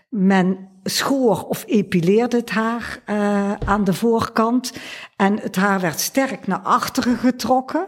[0.09, 4.73] men schoor of epileerde het haar uh, aan de voorkant.
[5.17, 7.87] En het haar werd sterk naar achteren getrokken.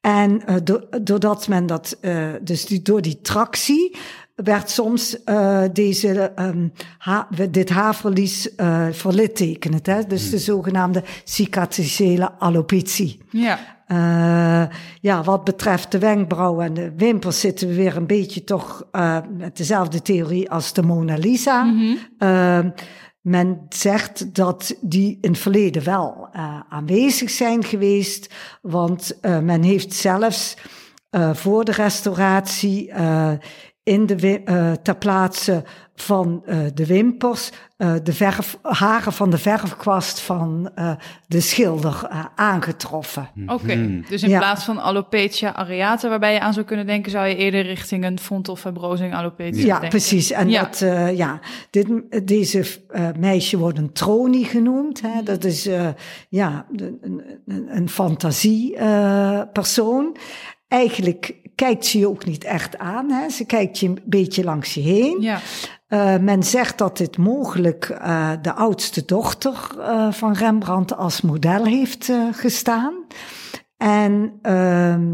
[0.00, 1.98] En do doordat men dat,
[2.40, 3.96] dus die, door die tractie,
[4.34, 9.86] werd soms uh, deze, um, ha dit haarverlies uh, verlittekend.
[9.86, 10.06] Hè?
[10.06, 13.20] Dus de zogenaamde cicatriciële alopecie.
[13.30, 13.58] Ja.
[13.88, 18.88] Uh, ja, wat betreft de wenkbrauwen en de wimpers zitten we weer een beetje toch
[19.36, 21.62] met dezelfde theorie als de Mona Lisa.
[21.62, 22.74] Mm -hmm.
[23.20, 26.28] men zegt dat die in het verleden wel
[26.68, 30.56] aanwezig zijn geweest, want men heeft zelfs
[31.32, 32.92] voor de restauratie
[33.84, 35.62] in de, eh, ter plaatse
[35.94, 40.92] van eh, de wimpers eh, de verf, haren van de verfkwast van eh,
[41.26, 43.28] de schilder eh, aangetroffen.
[43.46, 44.38] Oké, dus in Ja.
[44.38, 48.18] plaats van alopecia areata, waarbij je aan zou kunnen denken, zou je eerder richting een
[48.18, 49.88] fontelfibrosing alopecia Ja, denken.
[49.88, 50.30] precies.
[50.30, 50.62] En Ja.
[50.62, 51.40] dat, eh, ja,
[51.70, 51.88] dit,
[52.26, 55.00] deze eh, meisje wordt een tronie genoemd.
[55.00, 55.22] Hè.
[55.22, 55.88] Dat is eh,
[56.28, 60.16] ja, een, een, een- een fantasiepersoon.
[60.68, 63.10] Eigenlijk kijkt ze je ook niet echt aan.
[63.10, 63.28] Hè.
[63.28, 65.20] Ze kijkt je een beetje langs je heen.
[65.20, 65.40] Ja,
[65.92, 71.64] Eh, men zegt dat dit mogelijk eh, de oudste dochter eh, van Rembrandt als model
[71.64, 72.94] heeft gestaan.
[73.76, 75.10] En ehm,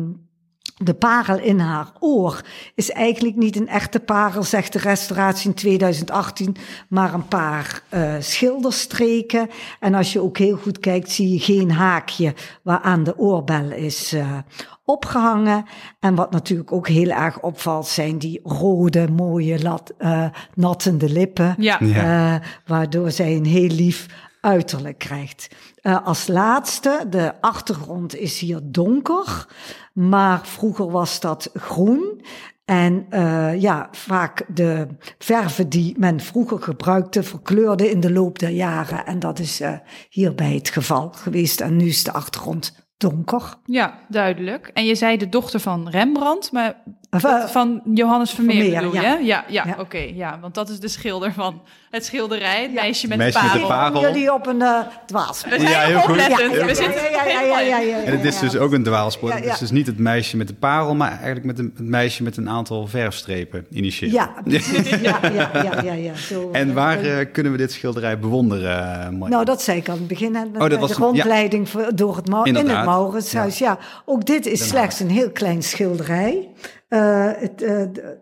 [0.78, 2.42] de parel in haar oor
[2.74, 6.56] is eigenlijk niet een echte parel, zegt de restauratie in 2018,
[6.88, 9.50] maar een paar eh, schilderstreken.
[9.80, 14.12] En als je ook heel goed kijkt, zie je geen haakje waaraan de oorbel is
[14.12, 14.38] eh,
[14.88, 15.64] opgehangen.
[16.00, 20.24] En wat natuurlijk ook heel erg opvalt, zijn die rode, mooie, lat, eh,
[20.54, 21.54] nattende lippen.
[21.58, 21.78] ja.
[21.80, 22.34] Ja.
[22.34, 24.06] Eh, waardoor zij een heel lief
[24.40, 25.48] uiterlijk krijgt.
[25.80, 29.46] Eh, als laatste, de achtergrond is hier donker,
[29.92, 32.20] maar vroeger was dat groen.
[32.64, 34.86] En eh, ja, vaak de
[35.18, 39.06] verven die men vroeger gebruikte, verkleurden in de loop der jaren.
[39.06, 39.72] En dat is eh,
[40.08, 41.60] hierbij het geval geweest.
[41.60, 43.54] En nu is de achtergrond donker.
[43.64, 44.70] ja, duidelijk.
[44.74, 48.94] En je zei de dochter van Rembrandt, maar Of, eh, van Johannes Vermeer Vermeer, bedoel
[49.02, 49.16] ja.
[49.18, 49.24] je?
[49.24, 49.76] Ja, ja, Ja.
[49.78, 49.98] oké.
[50.14, 53.52] ja, want dat is de schilder van het schilderij, het meisje met Meisje de met
[53.60, 54.00] de parel.
[54.00, 55.44] Jullie op een eh dwaas.
[55.44, 56.10] We zijn Ja, heel goed.
[56.10, 56.38] oplettend.
[56.40, 58.72] Ja, ja, We ja, zitten ja, ja, ja, ja, ja, En het is dus ook
[58.72, 59.28] een dwaalspoor.
[59.28, 61.86] Ja, Het is dus niet het meisje met de parel, maar eigenlijk met een, het
[61.86, 64.10] meisje met een aantal verfstrepen initieel.
[64.10, 64.60] Ja, ja,
[65.02, 66.14] ja, ja, ja, ja.
[66.14, 69.28] Zo, En eh, waar eh, kunnen we dit schilderij bewonderen, eh?
[69.28, 70.34] Nou, dat zei ik aan het begin.
[70.34, 71.04] hè, Met dat was de ja.
[71.04, 72.84] rondleiding voor- door het in het.
[72.84, 73.58] Mauritshuis.
[73.58, 73.78] Ja.
[74.04, 76.48] ook dit is slechts een heel klein schilderij.
[76.88, 78.16] Eh, het, eh, de,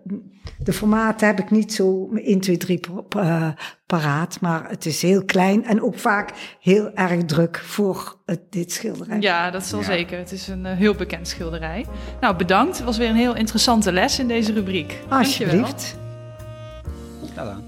[0.59, 3.49] de formaten heb ik niet zo 1, 2, 3 pa- eh,
[3.87, 4.41] paraat.
[4.41, 9.21] Maar het is heel klein en ook vaak heel erg druk voor het, dit schilderij.
[9.21, 9.87] Ja, dat is wel Ja.
[9.87, 10.19] zeker.
[10.19, 11.87] Het is een eh, heel bekend schilderij.
[12.21, 12.77] Nou, bedankt.
[12.77, 14.99] Het was weer een heel interessante les in deze rubriek.
[15.09, 15.97] Alsjeblieft.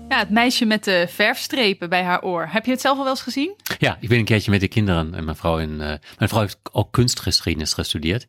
[0.08, 2.46] Ja, het meisje met de verfstrepen bij haar oor.
[2.50, 3.54] Heb je het zelf al wel eens gezien?
[3.78, 5.70] Ja, ik ben een keertje met de kinderen en mijn vrouw in.
[5.80, 5.87] eh,
[6.18, 8.26] mijn vrouw heeft ook kunstgeschiedenis gestudeerd.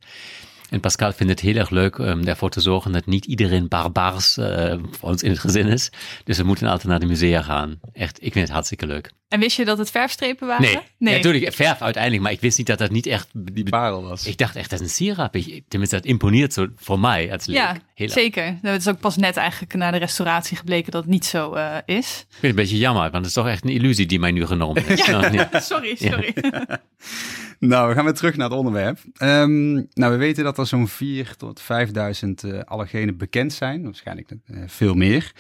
[0.70, 4.38] En Pascal vindt het heel erg leuk om ervoor te zorgen dat niet iedereen barbaars
[4.38, 5.92] eh, voor ons in het gezin is.
[6.24, 7.80] Dus we moeten altijd naar de musea gaan.
[7.94, 9.12] Echt, ik vind het hartstikke leuk.
[9.28, 10.64] En wist je dat het verfstrepen waren?
[10.64, 13.28] Nee, Ja, natuurlijk, verf uiteindelijk, maar ik wist niet dat dat niet echt...
[13.34, 14.26] Die, Parel was.
[14.26, 15.36] ik dacht echt, dat is een sieraad.
[15.36, 17.28] Ik, tenminste, dat imponeert zo voor mij.
[17.28, 17.56] Het is leuk.
[17.56, 18.58] Ja, Heel zeker.
[18.62, 21.76] Het is ook pas net eigenlijk na de restauratie gebleken dat het niet zo eh,
[21.86, 22.20] is.
[22.20, 24.32] Ik vind het een beetje jammer, want het is toch echt een illusie die mij
[24.32, 25.08] nu genomen is.
[25.10, 25.46] Nee.
[25.52, 26.34] Sorry, sorry.
[27.60, 29.00] Nou, we gaan weer terug naar het onderwerp.
[29.18, 33.84] Ehm, nou, we weten dat er zo'n 4 tot 5000 eh allergenen bekend zijn.
[33.84, 35.32] Waarschijnlijk eh, veel meer.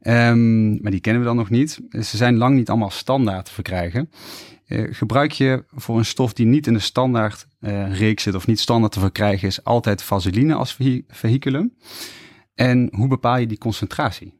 [0.00, 1.80] Ehm, maar die kennen we dan nog niet.
[1.90, 4.10] Ze zijn lang niet allemaal standaard te verkrijgen.
[4.66, 7.46] Eh, gebruik je voor een stof die niet in de standaard
[7.90, 11.74] reeks zit of niet standaard te verkrijgen is, altijd vaseline als vehi- vehiculum?
[12.54, 14.38] En hoe bepaal je die concentratie?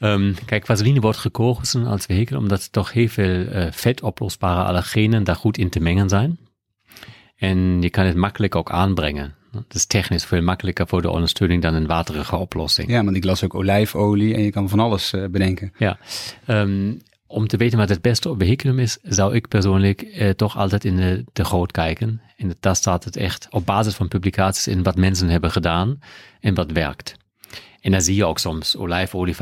[0.00, 5.24] Ehm, kijk, vaseline wordt gekozen als vehikel omdat er toch heel veel eh, vetoplosbare allergenen
[5.24, 6.38] daar goed in te mengen zijn.
[7.36, 9.34] En je kan het makkelijk ook aanbrengen.
[9.52, 12.90] Dat is technisch veel makkelijker voor de ondersteuning dan een waterige oplossing.
[12.90, 15.72] Ja, want ik las ook olijfolie en je kan van alles eh, bedenken.
[15.78, 15.98] Ja,
[16.46, 16.92] ehm,
[17.26, 20.96] om te weten wat het beste vehiculum is, zou ik persoonlijk eh, toch altijd in
[20.96, 22.20] de, de goot kijken.
[22.36, 25.98] En daar staat het echt op basis van publicaties in wat mensen hebben gedaan
[26.40, 27.18] en wat werkt.
[27.80, 29.38] En dan zie je ook soms olijfolie 5%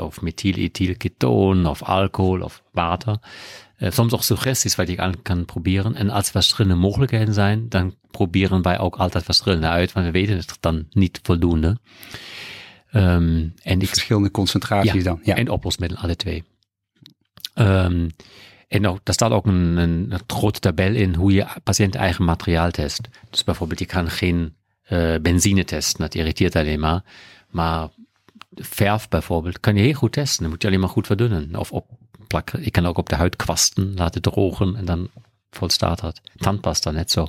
[0.00, 3.16] of methylethylenketoon of alcohol of water.
[3.76, 5.94] Eh, soms ook suggesties wat ik aan kan proberen.
[5.94, 10.12] En als er verschillende mogelijkheden zijn, dan proberen wij ook altijd verschillende uit, want we
[10.12, 11.78] weten het dan niet voldoende.
[12.90, 15.20] Ehm, en ik Verschillende concentraties dan.
[15.22, 15.36] Ja.
[15.36, 16.44] en oplosmiddelen, alle twee.
[17.54, 18.08] Ehm,
[18.68, 22.70] en ook, daar staat ook een, een, grote tabel in hoe je patiënt eigen materiaal
[22.70, 23.08] test.
[23.30, 27.02] Dus bijvoorbeeld, je kan geen eh, benzine testen, dat irriteert alleen maar.
[27.52, 27.88] Maar
[28.54, 30.42] verf bijvoorbeeld kan je heel goed testen.
[30.42, 32.64] Dan moet je alleen maar goed verdunnen of opplakken.
[32.64, 35.10] Ik kan ook op de huid kwasten, laten drogen en dan
[35.50, 36.20] volstaat dat.
[36.36, 37.26] Tandpasta net zo.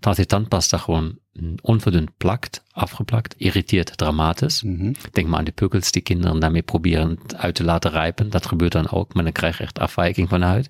[0.00, 1.18] Dat je tandpasta gewoon
[1.62, 4.62] onverdund plakt, afgeplakt, irriteert dramatisch.
[4.62, 4.92] Mhm.
[5.12, 8.30] Denk maar aan de pukkels die kinderen daarmee proberen uit te laten rijpen.
[8.30, 10.68] Dat gebeurt dan ook, maar dan krijg je echt afwijking van de huid.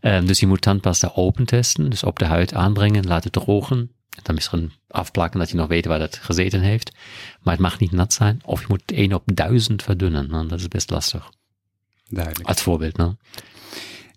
[0.00, 3.90] Ehm, dus je moet tandpasta open testen, dus op de huid aanbrengen, laten drogen.
[4.22, 6.92] Dan misschien afplakken dat je nog weet waar dat gezeten heeft.
[7.42, 8.40] Maar het mag niet nat zijn.
[8.44, 10.30] Of je moet het 1 op 1000 verdunnen.
[10.30, 11.30] Nou, dat is best lastig.
[12.08, 12.48] Duidelijk.
[12.48, 12.96] Als voorbeeld.
[12.96, 13.14] Nou.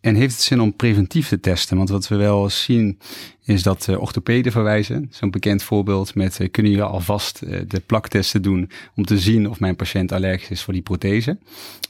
[0.04, 1.78] En heeft het zin om preventief te testen?
[1.78, 3.00] Want wat we wel zien
[3.44, 5.08] is dat uh, orthopeden verwijzen.
[5.12, 9.50] Zo'n bekend voorbeeld met uh, kunnen jullie alvast uh, de plaktesten doen om te zien
[9.50, 11.38] of mijn patiënt allergisch is voor die prothese.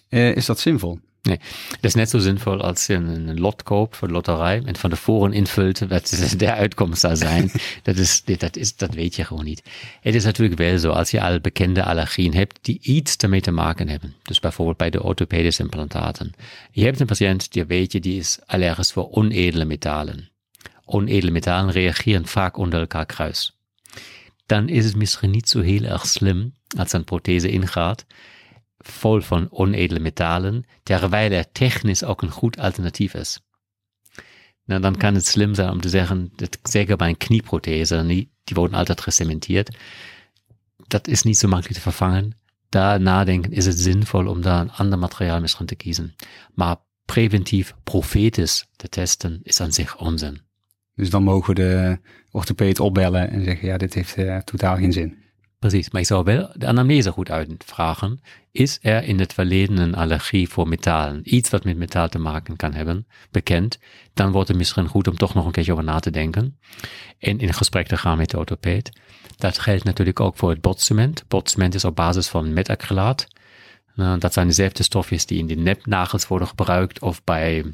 [0.09, 0.99] is dat zinvol?
[1.23, 4.75] Nee, dat is net zo zinvol als je een lot koopt voor de loterij en
[4.75, 7.51] van tevoren invult wat de uitkomst zou zijn.
[7.83, 9.63] dat, is, dat, is, dat weet je gewoon niet.
[10.01, 13.51] Het is natuurlijk wel zo, als je al bekende allergieën hebt die iets daarmee te
[13.51, 14.15] maken hebben.
[14.23, 16.33] Dus bijvoorbeeld bij de orthopedische implantaten.
[16.71, 20.29] Je hebt een patiënt, die weet je, die is allergisch voor onedele metalen.
[20.85, 23.57] Onedele metalen reageren vaak onder elkaar kruis.
[24.45, 28.05] Dan is het misschien niet zo heel erg slim als een prothese ingaat
[28.83, 33.39] vol van onedele metalen, terwijl er technisch ook een goed alternatief is.
[34.65, 38.31] Nou, dan kan het slim zijn om te zeggen, dat zeker bij een knieprothese, die,
[38.43, 39.77] die worden altijd gecementeerd.
[40.87, 42.37] Dat is niet zo makkelijk te vervangen.
[42.69, 46.15] Daar nadenken is het zinvol om daar een ander materiaal misschien te kiezen.
[46.53, 46.75] Maar
[47.05, 50.41] preventief, profetisch te testen is aan zich onzin.
[50.95, 51.99] Dus dan mogen we de
[52.31, 55.22] orthopeed opbellen en zeggen, ja, dit heeft uh, totaal geen zin.
[55.63, 58.21] Precies, maar ik zou wel de anamnese goed uitvragen.
[58.51, 62.55] Is er in het verleden een allergie voor metalen, iets wat met metaal te maken
[62.55, 63.79] kan hebben, bekend?
[64.13, 66.59] Dan wordt het misschien goed om toch nog een keertje over na te denken
[67.19, 68.99] en in gesprek te gaan met de orthopeed.
[69.37, 71.23] Dat geldt natuurlijk ook voor het botcement.
[71.27, 73.27] Botcement is op basis van metacrylaat.
[73.95, 77.65] Nou, dat zijn dezelfde stofjes die in de nepnagels worden gebruikt of bij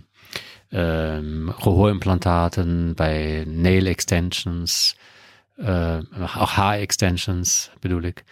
[0.70, 4.96] um, gehoorimplantaten, bij nail extensions,
[5.60, 5.98] uh,
[6.36, 8.24] auch Haarextensions bedoel ik.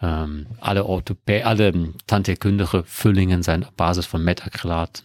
[0.00, 5.04] Um, alle, orthopä alle tandheelkundige vullingen zijn op basis van metacrylaat.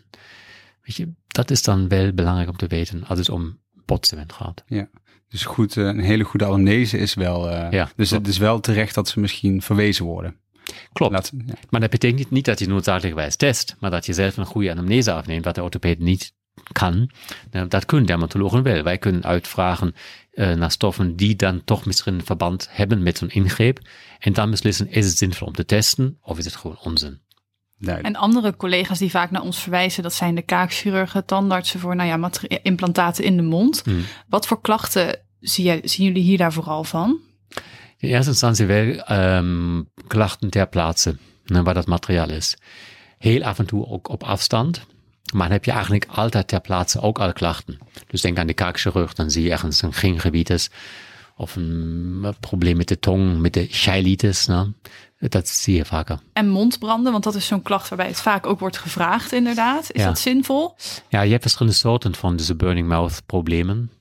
[0.82, 4.64] Weet je, dat is dan wel belangrijk om te weten als het om botcement gaat.
[4.68, 4.90] Ja,
[5.30, 7.52] dus goed, een hele goede anamnese is wel.
[7.52, 8.26] Uh, ja, dus klopt.
[8.26, 10.36] het is wel terecht dat ze misschien verwezen worden.
[10.94, 11.14] Klopt.
[11.14, 11.54] Laat, ja.
[11.70, 15.12] Maar dat betekent niet dat je noodzakelijkerwijs test, maar dat je zelf een goede anamnese
[15.12, 16.34] afneemt, wat de orthopeed niet
[16.72, 17.10] kan.
[17.68, 18.84] Dat kunnen dermatologen wel.
[18.84, 19.96] Wij kunnen uitvragen
[20.38, 23.80] uh, naar stoffen die dan toch misschien een verband hebben met zo'n ingreep.
[24.20, 27.20] En dan beslissen, is het zinvol om te testen of is het gewoon onzin?
[27.80, 32.10] En andere collega's die vaak naar ons verwijzen, dat zijn de kaakchirurgen, tandartsen voor nou
[32.10, 32.32] ja,
[32.62, 33.82] implantaten in de mond.
[33.84, 34.04] Hmm.
[34.28, 37.20] Wat voor klachten zie jij, zien jullie hier daar vooral van?
[37.98, 42.58] In eerste instantie wel um, klachten ter plaatse, ne, waar dat materiaal is.
[43.18, 44.86] Heel af en toe ook op afstand.
[45.34, 47.78] Maar dan heb je eigenlijk altijd ter plaatse ook al klachten.
[48.08, 50.70] Dus denk aan de kaakchirurg, dan zie je ergens een gingivitis
[51.36, 54.46] of een probleem met de tong, met de cheilitis.
[54.46, 54.72] Nou,
[55.20, 56.20] dat zie je vaker.
[56.34, 59.92] En mondbranden, want dat is zo'n klacht waarbij het vaak ook wordt gevraagd inderdaad.
[59.92, 60.76] Is dat zinvol?
[61.10, 63.92] Ja, je hebt verschillende soorten van deze burning mouth problemen.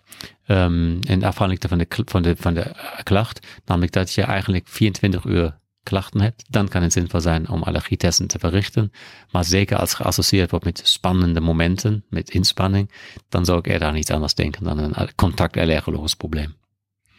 [0.49, 5.25] Um, en afhankelijk van de, van, de, van de klacht, namelijk dat je eigenlijk 24
[5.25, 8.93] uur klachten hebt, dan kan het zinvol zijn om allergietesten te verrichten.
[9.31, 12.91] Maar zeker als geassocieerd wordt met spannende momenten, met inspanning,
[13.29, 16.55] dan zou ik eerder niet anders denken dan een contactallergologisch probleem.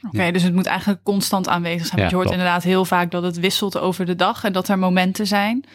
[0.01, 2.01] Oké, dus het moet eigenlijk constant aanwezig zijn.
[2.01, 4.79] Ja, je hoort inderdaad heel vaak dat het wisselt over de dag en dat er
[4.79, 5.65] momenten zijn.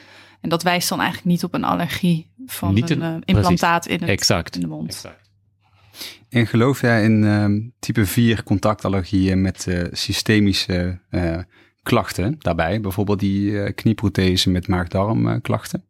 [0.41, 4.01] En dat wijst dan eigenlijk niet op een allergie van niet een, een implantaat in,
[4.01, 4.89] het, exact, in de mond.
[4.89, 5.31] Exact.
[6.29, 11.39] En geloof jij in um, type 4 contactallergieën met uh, systemische uh,
[11.83, 12.81] klachten daarbij?
[12.81, 15.85] Bijvoorbeeld die uh, knieprothese met maag-darm klachten?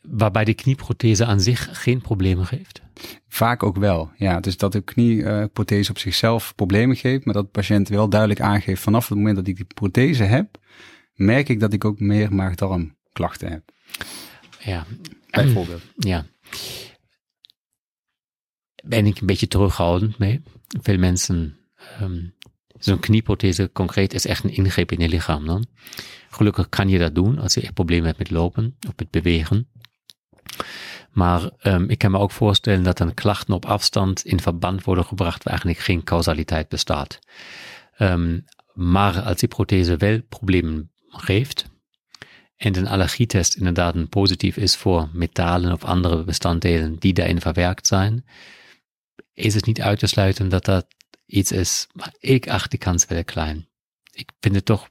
[0.00, 2.82] Waarbij de knieprothese aan zich geen problemen geeft?
[3.28, 4.40] Vaak ook wel, ja.
[4.40, 8.82] Dus dat de knieprothese op zichzelf problemen geeft, maar dat de patiënt wel duidelijk aangeeft
[8.82, 10.58] vanaf het moment dat ik die prothese heb,
[11.14, 13.62] merk ik dat ik ook meer maag-darm klachten heb.
[14.58, 14.86] Ja.
[15.30, 15.82] Bijvoorbeeld.
[15.96, 16.26] Ja.
[18.84, 20.42] Ben ik een beetje terughoudend mee.
[20.82, 21.56] Veel mensen
[22.02, 22.34] um,
[22.84, 25.66] Zo'n knieprothese concreet is echt een ingreep in je lichaam dan.
[26.30, 29.68] Gelukkig kan je dat doen als je echt problemen hebt met lopen of met bewegen.
[31.10, 35.04] Maar um, ik kan me ook voorstellen dat dan klachten op afstand in verband worden
[35.04, 37.18] gebracht waar eigenlijk geen causaliteit bestaat.
[37.98, 41.64] Um, maar als die prothese wel problemen geeft
[42.56, 48.24] en een allergietest inderdaad positief is voor metalen of andere bestanddelen die daarin verwerkt zijn,
[49.32, 50.86] is het niet uit te sluiten dat dat
[51.34, 53.66] iets is, maar ik acht die kans wel klein.
[54.12, 54.88] Ik vind het toch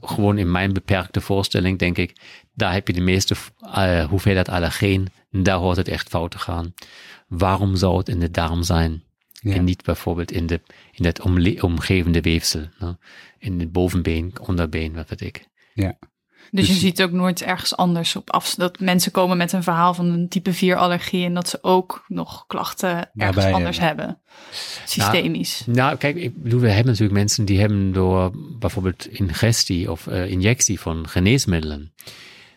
[0.00, 2.20] gewoon in mijn beperkte voorstelling, denk ik,
[2.52, 6.74] daar heb je de meeste uh, hoeveelheid allergeen, daar hoort het echt fout te gaan.
[7.28, 9.04] Waarom zou het in de darm zijn?
[9.32, 9.54] Ja.
[9.54, 10.60] En niet bijvoorbeeld in, de,
[10.92, 11.20] in het
[11.60, 12.96] omgevende weefsel, ne?
[13.38, 15.48] in het bovenbeen, onderbeen, wat weet ik.
[15.74, 15.98] Ja.
[16.50, 18.54] Dus, je dus- ziet ook nooit ergens anders op af.
[18.54, 22.04] Dat mensen komen met een verhaal van een type 4 allergie en dat ze ook
[22.08, 24.18] nog klachten ergens anders hebben.
[24.84, 25.62] Systemisch.
[25.66, 30.06] Nou, nou, kijk, ik bedoel, we hebben natuurlijk mensen die hebben door bijvoorbeeld ingestie of
[30.06, 31.92] uh, injectie van geneesmiddelen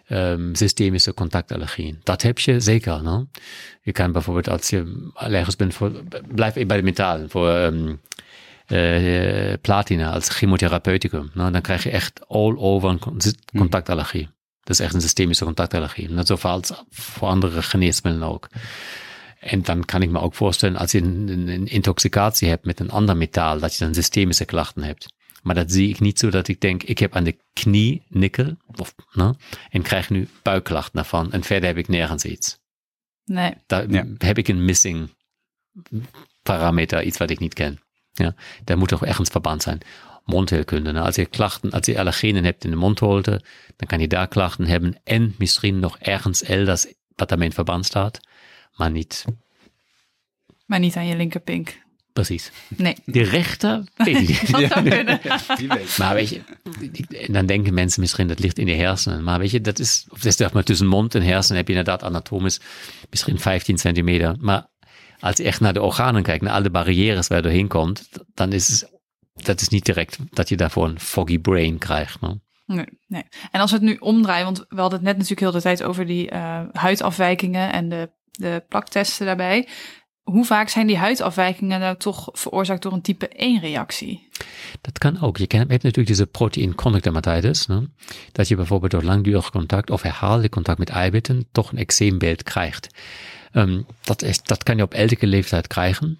[0.10, 2.00] um, systemische contactallergieën.
[2.04, 3.28] Dat heb je zeker.
[3.82, 5.92] Je kan bijvoorbeeld als je allergisch bent voor,
[6.36, 8.02] blijf bij de metalen, voor um,
[8.70, 11.32] uh, platina als chemotherapeuticum.
[11.34, 11.52] Ne?
[11.52, 13.24] Dan krijg je echt all over een
[13.56, 14.30] contactallergie.
[14.62, 16.10] Dat is echt een systemische contactallergie.
[16.10, 16.42] Net als
[16.90, 18.50] voor andere geneesmiddelen ook.
[19.40, 22.90] En dan kan ik me ook voorstellen, als je een, een intoxicatie hebt met een
[22.92, 25.14] ander metaal, dat je dan systemische klachten hebt.
[25.44, 28.58] Maar dat zie ik niet zo dat ik denk, ik heb aan de knie nikkel
[28.76, 29.36] of, ne,
[29.70, 32.60] en krijg nu buikklachten daarvan en verder heb ik nergens iets.
[33.26, 33.54] Nee.
[33.66, 34.06] Daar Ja.
[34.18, 35.10] heb ik een missing
[36.44, 37.80] parameter, iets wat ik niet ken.
[38.20, 39.80] Ja, daar moet toch ergens verband zijn.
[40.26, 40.92] Mondheelkunde.
[40.92, 41.00] ne.
[41.02, 43.42] Als je klachten, als je allergenen hebt in de mondholte,
[43.76, 47.86] dan kan je daar klachten hebben en misschien nog ergens elders wat daarmee in verband
[47.86, 48.20] staat,
[48.76, 49.26] maar niet
[50.66, 51.78] Maar niet aan je linkerpink.
[52.14, 52.52] precies.
[52.68, 52.96] Nee.
[53.06, 54.72] De rechter, weet ik niet.
[54.72, 55.20] Kunnen.
[55.58, 55.98] Wie weet.
[55.98, 56.42] Maar weet je,
[56.92, 59.24] ik- dan denken mensen misschien dat ligt in de hersenen.
[59.24, 62.04] Maar weet je, dat is, of zeg maar tussen mond en hersenen heb je inderdaad
[62.04, 62.60] anatomisch
[63.10, 64.36] misschien 15 centimeter.
[64.40, 64.68] Maar
[65.20, 68.54] als je echt naar de organen kijkt, naar alle barrières waar je doorheen komt, dan
[68.54, 68.92] is het,
[69.34, 72.22] dat is niet direct dat je daarvoor een foggy brain krijgt.
[72.22, 72.40] No?
[72.66, 73.24] Nee, nee.
[73.52, 75.84] En als we het nu omdraaien, want we hadden het net natuurlijk heel de tijd
[75.84, 79.68] over die eh, huidafwijkingen en de, de plaktesten daarbij.
[80.24, 84.30] Hoe vaak zijn die huidafwijkingen nou toch veroorzaakt door een type 1 reactie?
[84.82, 85.38] Dat kan ook.
[85.38, 86.76] Je ken- hebt natuurlijk deze protein.
[87.68, 87.90] Ne?
[88.32, 92.88] Dat je bijvoorbeeld door langdurig contact of herhaaldelijk contact met eiwitten toch een eczeembeeld krijgt.
[93.52, 93.82] Ehm,
[94.44, 96.20] dat, kan je op elke leeftijd krijgen.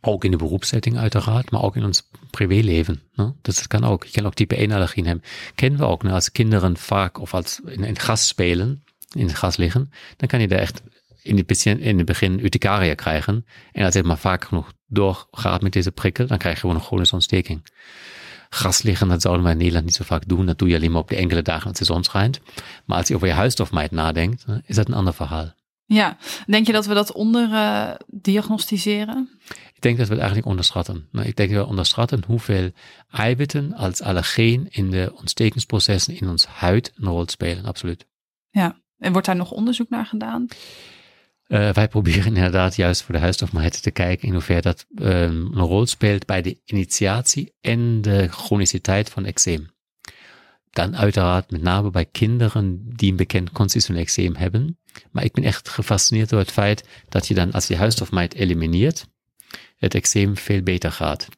[0.00, 3.02] Ook in de beroepssetting uiteraard, maar ook in ons privéleven.
[3.14, 3.32] Ne?
[3.42, 4.04] Dus dat kan ook.
[4.04, 5.24] Je kan ook type 1 allergieën hebben.
[5.54, 6.12] Kennen we ook ne?
[6.12, 8.84] als kinderen vaak of als in, in gas spelen,
[9.14, 10.82] in het gas liggen, dan kan je daar echt
[11.22, 13.46] in het begin, in het begin urticaria krijgen.
[13.72, 16.76] En als je het maar vaak genoeg doorgaat met deze prikkel, dan krijg je gewoon
[16.76, 17.66] een chronische ontsteking.
[18.50, 20.46] Gas liggen, dat zouden wij in Nederland niet zo vaak doen.
[20.46, 22.40] Dat doe je alleen maar op de enkele dagen als de zon schijnt.
[22.84, 25.54] Maar als je over je huisstofmijt nadenkt, is dat een ander verhaal.
[25.88, 26.16] Ja,
[26.46, 29.30] denk je dat we dat onder eh, diagnosticeren?
[29.74, 31.08] Ik denk dat we het eigenlijk onderschatten.
[31.12, 32.70] Nou, Ik denk dat we onderschatten hoeveel
[33.10, 37.64] eiwitten als allergeen in de ontstekingsprocessen in ons huid een rol spelen.
[37.64, 38.06] Absoluut.
[38.50, 38.80] Ja.
[38.98, 40.46] En wordt daar nog onderzoek naar gedaan?
[41.46, 45.06] Uh, wij proberen inderdaad juist voor de huisstofmijt te kijken in hoeverre dat um,
[45.54, 49.70] een rol speelt bij de initiatie en de chroniciteit van eczeem.
[50.78, 54.78] Dan uiteraard met name bij kinderen die een bekend constitutioneel eczeem hebben.
[55.10, 59.06] Maar ik ben echt gefascineerd door het feit dat je dan als je huisstofmijt elimineert,
[59.76, 61.28] het eczeem veel beter gaat.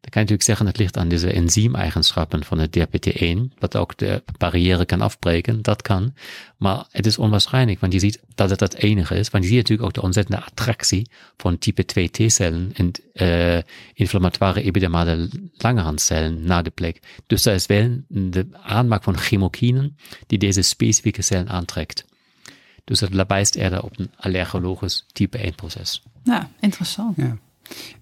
[0.00, 3.96] Dan kan je natuurlijk zeggen, het ligt aan deze enzymeigenschappen van het DRPT1, wat ook
[3.96, 5.62] de barrière kan afbreken.
[5.62, 6.14] Dat kan.
[6.56, 9.30] Maar het is onwaarschijnlijk, want je ziet dat het het enige is.
[9.30, 13.58] Want je ziet natuurlijk ook de ontzettende attractie van type 2 T-cellen en uh,
[13.94, 17.00] inflammatoire epidermale langerhanscellen naar de plek.
[17.26, 19.96] Dus daar is wel de aanmaak van chemokinen
[20.26, 22.04] die deze specifieke cellen aantrekt.
[22.84, 26.02] Dus dat wijst eerder op een allergologisch type 1 proces.
[26.24, 27.16] Ja, interessant.
[27.16, 27.38] Ja.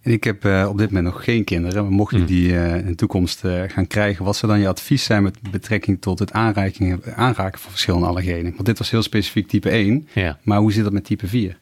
[0.00, 2.76] En ik heb uh, op dit moment nog geen kinderen, maar mocht je die uh,
[2.76, 6.18] in de toekomst uh, gaan krijgen, wat zou dan je advies zijn met betrekking tot
[6.18, 8.52] het aanraken, aanraken van verschillende allergenen?
[8.52, 10.38] Want dit was heel specifiek type 1, ja.
[10.42, 11.58] maar hoe zit dat met type 4?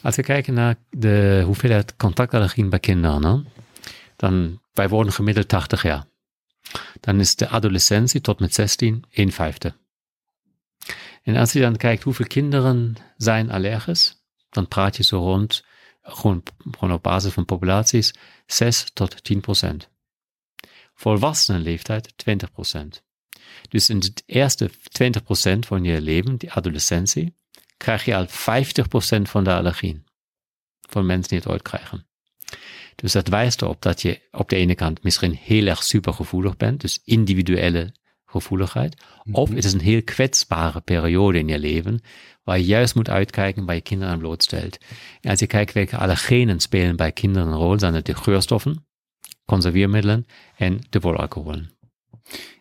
[0.00, 3.36] Als we kijken naar de hoeveelheid contactallergieën bij kinderen, hè,
[4.16, 6.04] dan wij worden gemiddeld 80 jaar.
[7.00, 9.72] Dan is de adolescentie tot met 16 een vijfde.
[11.22, 15.64] En als je dan kijkt hoeveel kinderen zijn allergisch, dan praat je zo rond
[16.02, 16.42] gewoon,
[16.80, 18.14] op basis van populaties,
[18.46, 19.88] 6 tot 10 procent.
[20.94, 23.02] Volwassenenleeftijd 20 procent.
[23.68, 27.36] Dus in het eerste 20 procent van je leven, die adolescentie,
[27.76, 30.04] krijg je al 50 procent van de allergieën.
[30.80, 32.06] Van mensen die het ooit krijgen.
[32.94, 36.80] Dus dat wijst erop dat je op de ene kant misschien heel erg supergevoelig bent,
[36.80, 37.94] dus individuele
[38.32, 39.02] gevoeligheid.
[39.32, 42.00] Of het is een heel kwetsbare periode in je leven,
[42.44, 44.78] waar je juist moet uitkijken waar je kinderen aan blootstelt.
[45.20, 48.86] En als je kijkt welke allergenen spelen bij kinderen een rol, zijn het de geurstoffen,
[49.44, 50.26] conserviermiddelen
[50.56, 51.70] en de wolalcoholen.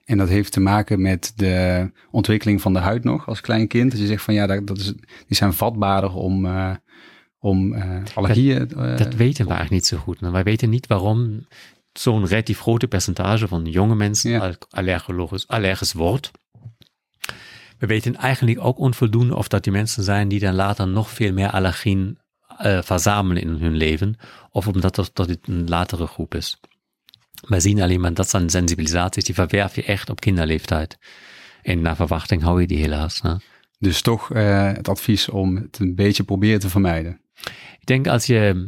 [0.06, 3.92] En dat heeft te maken met de ontwikkeling van de huid nog als klein kind.
[3.92, 4.94] Dat je zegt van ja, dat is,
[5.28, 6.76] die zijn vatbaarder om, uh,
[7.40, 8.68] om uh, allergieën.
[8.68, 10.20] Dat, uh, dat weten we eigenlijk niet zo goed.
[10.20, 11.46] Wij weten niet waarom
[11.94, 14.56] zo'n relatief grote percentage van jonge mensen ja.
[14.70, 16.32] allergisch, allergisch wordt.
[17.78, 21.34] We weten eigenlijk ook onvoldoende of dat die mensen zijn die dan later nog veel
[21.34, 22.20] meer allergien
[22.62, 24.16] uh, verzamelen in hun leven,
[24.50, 26.60] of omdat dat, dat het een latere groep is.
[27.48, 30.98] We zien alleen maar dat zijn sensibilisaties, die verwerf je echt op kinderleeftijd.
[31.62, 33.22] En naar verwachting hou je die helaas.
[33.80, 37.22] Dus toch uh, het advies om het een beetje proberen te vermijden.
[37.82, 38.68] Ik denk als je,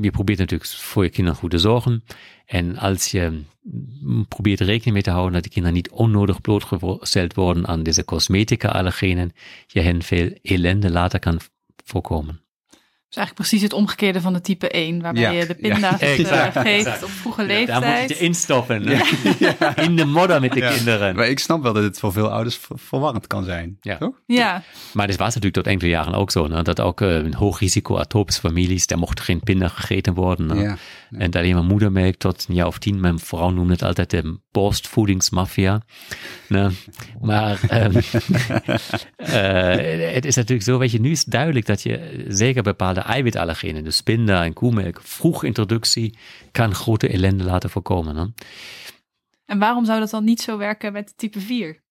[0.00, 2.04] je probeert natuurlijk voor je kinderen goed te zorgen.
[2.46, 3.42] En als je
[4.28, 9.32] probeert rekening mee te houden dat die kinderen niet onnodig blootgesteld worden aan deze cosmetica-allergenen,
[9.66, 11.40] je hen veel ellende later kan
[11.84, 12.40] voorkomen.
[13.10, 16.06] Dus eigenlijk precies het omgekeerde van de type 1, waarbij Ja, je de pinda's ja.
[16.06, 17.02] eh, Exact, geeft exact.
[17.02, 18.10] op vroege Daar moet je leeftijd.
[18.20, 18.86] instoppen.
[18.86, 19.02] hè?
[19.86, 20.70] In de modder met de Ja.
[20.72, 21.16] kinderen.
[21.16, 23.76] Maar ik snap wel dat het voor veel ouders ver- verwarrend kan zijn.
[23.80, 23.96] Ja.
[23.96, 24.20] Toch?
[24.26, 26.46] Ja, Maar das war es natürlich tot enkele jaren ook zo.
[26.46, 26.62] Ne?
[26.62, 30.46] Dat ook äh, in hoogrisiko-atopische families, daar mocht geen pinda gegeten worden.
[30.46, 30.54] Ne?
[30.62, 30.76] Ja.
[31.10, 33.00] En alleen maar moedermelk tot een jaar of tien.
[33.00, 35.80] Mijn vrouw noemde het altijd de borstvoedingsmafia.
[36.48, 36.70] Ne?
[37.20, 37.96] Maar ehm,
[39.16, 43.84] eh, het is natuurlijk zo, weet je, nu is duidelijk dat je zeker bepaalde eiwitallergenen,
[43.84, 46.18] dus pinda en koemelk, vroeg introductie
[46.52, 48.34] kan grote ellende laten voorkomen.
[49.46, 51.82] En waarom zou dat dan niet zo werken met de type 4?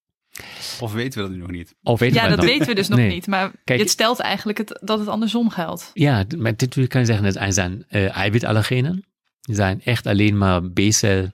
[0.80, 1.76] Of weten we dat nu nog niet?
[1.84, 3.10] Of weten Ja, we dat nog- weten we dus nog Nee.
[3.10, 3.28] niet.
[3.28, 5.92] Maar Kijk- je stelt eigenlijk het, dat het andersom geldt.
[5.94, 9.04] Ja, maar dit kan je zeggen, dat zijn uh, eiwitallergenen.
[9.42, 11.28] Die zijn echt alleen maar B-cel,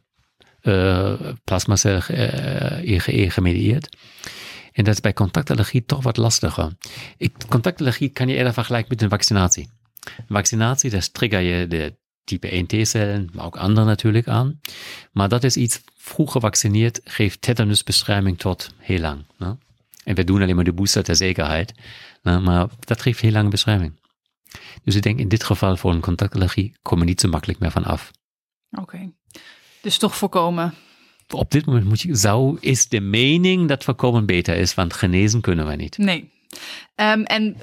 [0.62, 1.14] uh,
[1.44, 3.96] plasmacel uh, IgE gemedieerd.
[4.76, 6.72] En dat is bij contactallergie toch wat lastiger.
[7.50, 9.70] Contactallergie kan je eerder vergelijken met een vaccinatie.
[10.30, 14.60] Vaccinatie, daar trigger je de type 1 T-cellen, maar ook andere natuurlijk aan.
[15.12, 19.26] Maar dat is iets, vroeg gevaccineerd, geeft tetanusbescherming tot heel lang.
[19.38, 19.58] Ne?
[20.04, 21.74] En we doen alleen maar de booster ter zekerheid.
[22.22, 22.40] Ne?
[22.40, 24.00] Maar dat geeft heel lange bescherming.
[24.84, 27.72] Dus ik denk in dit geval voor een contactallergie kom je niet zo makkelijk meer
[27.72, 28.12] van af.
[28.72, 29.12] Oké.
[29.82, 30.74] Dus toch voorkomen.
[31.30, 35.42] Op dit moment moet je, zou, is de mening dat voorkomen beter is, want genezen
[35.42, 35.98] kunnen we niet.
[35.98, 36.30] Nee.
[36.96, 37.58] Um, en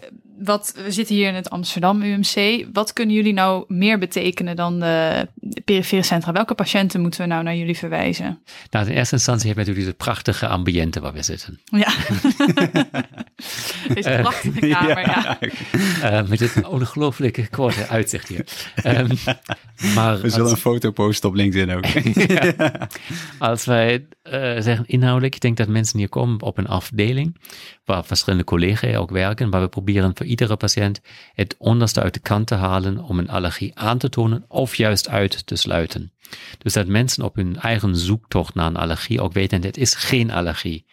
[0.45, 2.67] wat, we zitten hier in het Amsterdam UMC.
[2.73, 6.33] Wat kunnen jullie nou meer betekenen dan de, de perifere centra?
[6.33, 8.43] Welke patiënten moeten we nou naar jullie verwijzen?
[8.71, 11.61] Nou, in eerste instantie hebben we natuurlijk deze prachtige ambiente waar we zitten.
[11.65, 11.93] Ja.
[13.95, 15.39] deze prachtige kamer, ja.
[15.41, 16.21] ja.
[16.23, 18.47] Uh, met dit ongelooflijke korte uitzicht hier.
[18.85, 19.09] Um,
[19.95, 21.87] maar we zullen als, een foto posten op LinkedIn ook.
[22.29, 22.89] ja,
[23.39, 27.37] als wij uh, zeggen inhoudelijk, ik denk dat mensen hier komen op een afdeling
[27.85, 31.01] waar verschillende collega's ook werken, waar we proberen voor iedere patiënt
[31.35, 35.09] het onderste uit de kant te halen om een allergie aan te tonen of juist
[35.09, 36.13] uit te sluiten.
[36.59, 40.31] Dus dat mensen op hun eigen zoektocht naar een allergie ook weten, dit is geen
[40.31, 40.87] allergie.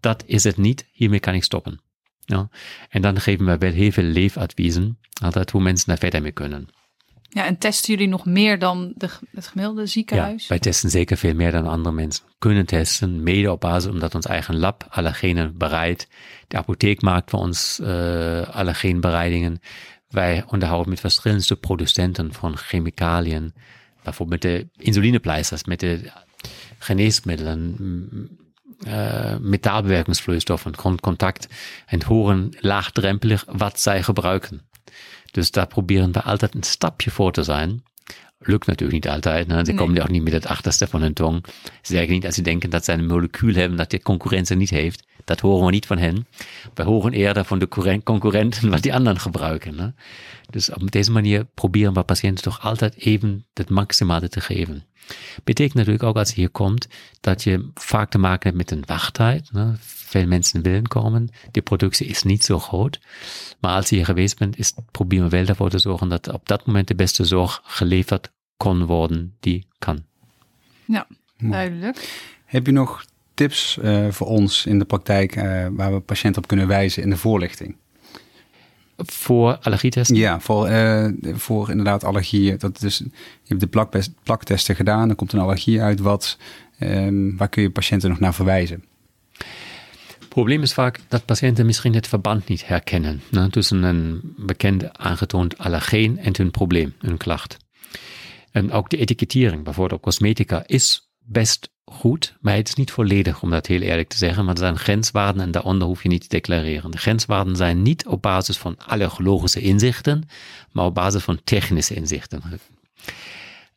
[0.00, 1.80] Dat is het niet, hiermee kan ik stoppen.
[2.20, 2.48] Ja?
[2.88, 6.68] En dan geven we wel heel veel leefadviezen, altijd hoe mensen daar verder mee kunnen.
[7.34, 10.42] Ja, en testen jullie nog meer dan de, het gemiddelde ziekenhuis?
[10.42, 14.14] Ja, wij testen zeker veel meer dan andere mensen kunnen testen, mede op basis omdat
[14.14, 16.08] ons eigen lab allergenen bereidt.
[16.48, 19.52] De apotheek maakt voor ons uh.
[20.08, 23.54] Wij onderhouden met verschillende producenten van chemicaliën,
[24.02, 26.10] bijvoorbeeld met de insulinepleisters, met de
[26.78, 27.76] geneesmiddelen,
[29.40, 31.48] metaalbewerkingsvloeistoffen, contact
[31.86, 34.72] en horen laagdrempelig wat zij gebruiken.
[35.34, 37.82] Dus daar proberen we altijd een stapje voor te zijn.
[38.38, 39.46] Lukt natuurlijk niet altijd.
[39.46, 39.54] Ne?
[39.54, 39.74] Ze nee.
[39.74, 41.44] komen ook niet met het achterste van hun tong.
[41.82, 45.06] Zeker niet als ze denken dat ze een molecuul hebben dat de concurrentie niet heeft.
[45.24, 46.26] Dat horen we niet van hen.
[46.74, 47.68] We horen eerder van de
[48.02, 49.74] concurrenten wat die anderen gebruiken.
[49.74, 49.92] Ne?
[50.50, 54.84] Dus op deze manier proberen we patiënten toch altijd even het maximale te geven.
[55.44, 56.88] Betekent natuurlijk ook als je hier komt,
[57.20, 59.52] dat je vaak te maken hebt met een wachttijd.
[59.52, 59.72] Ne?
[59.78, 61.28] Veel mensen willen komen.
[61.50, 63.00] De productie is niet zo groot.
[63.60, 66.48] Maar als je hier geweest bent, is, proberen we wel ervoor te zorgen dat op
[66.48, 70.04] dat moment de beste zorg geleverd kon worden die kan.
[70.84, 71.06] Ja,
[71.38, 72.08] duidelijk.
[72.44, 73.04] Heb je nog
[73.34, 77.10] tips uh, voor ons in de praktijk uh, waar we patiënten op kunnen wijzen in
[77.10, 77.76] de voorlichting?
[78.96, 80.16] Voor allergietesten?
[80.16, 82.58] Ja, voor, uh, voor inderdaad allergieën.
[82.58, 83.10] Dat dus, je
[83.44, 86.00] hebt de plak, plaktesten gedaan, er komt een allergie uit.
[86.00, 86.38] Wat,
[86.80, 88.84] um, waar kun je patiënten nog naar verwijzen?
[90.18, 94.98] Het probleem is vaak dat patiënten misschien het verband niet herkennen ne, tussen een bekend
[94.98, 97.56] aangetoond allergeen en hun probleem, hun klacht.
[98.50, 103.42] En ook de etikettering, bijvoorbeeld op cosmetica, is best goed, maar het is niet volledig,
[103.42, 104.44] om dat heel eerlijk te zeggen.
[104.44, 106.90] Maar er zijn grenswaarden en daaronder hoef je niet te declareren.
[106.90, 110.28] De grenswaarden zijn niet op basis van allergologische inzichten,
[110.72, 112.42] maar op basis van technische inzichten.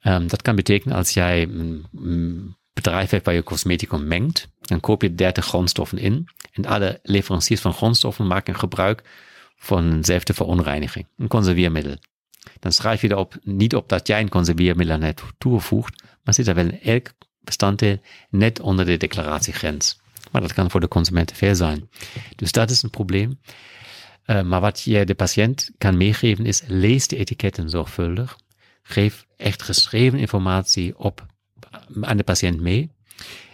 [0.03, 5.01] Um, dat kan betekenen als jij een bedrijf hebt waar je cosmeticum mengt, dan koop
[5.01, 9.03] je 30 grondstoffen in en alle leveranciers van grondstoffen maken gebruik
[9.57, 11.95] van eenzelfde verunreiniging, een conserveermiddel.
[12.59, 16.47] Dan schrijf je erop niet op dat jij een conserveermiddel aan het toevoegt, maar zit
[16.47, 17.11] er wel in elk
[17.47, 17.97] bestanddeel
[18.29, 19.99] net onder de declaratiegrens.
[20.31, 21.89] Maar dat kan voor de consument veel zijn.
[22.35, 23.39] Dus dat is een probleem.
[24.25, 28.37] Uh, maar wat je de patiënt kan meegeven is, lees de etiketten zorgvuldig.
[28.83, 31.25] Geef echt geschreven informatie op
[32.01, 32.91] aan de patiënt mee.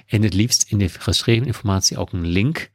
[0.05, 2.71] En het liefst in de geschreven informatie ook een link,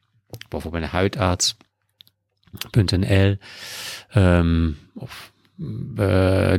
[0.49, 3.37] bijvoorbeeld naar huidarts.nl
[4.15, 5.67] um, of uh,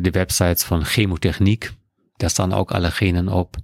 [0.01, 1.71] de websites van chemotechniek.
[2.15, 3.55] Daar staan ook alle genen op.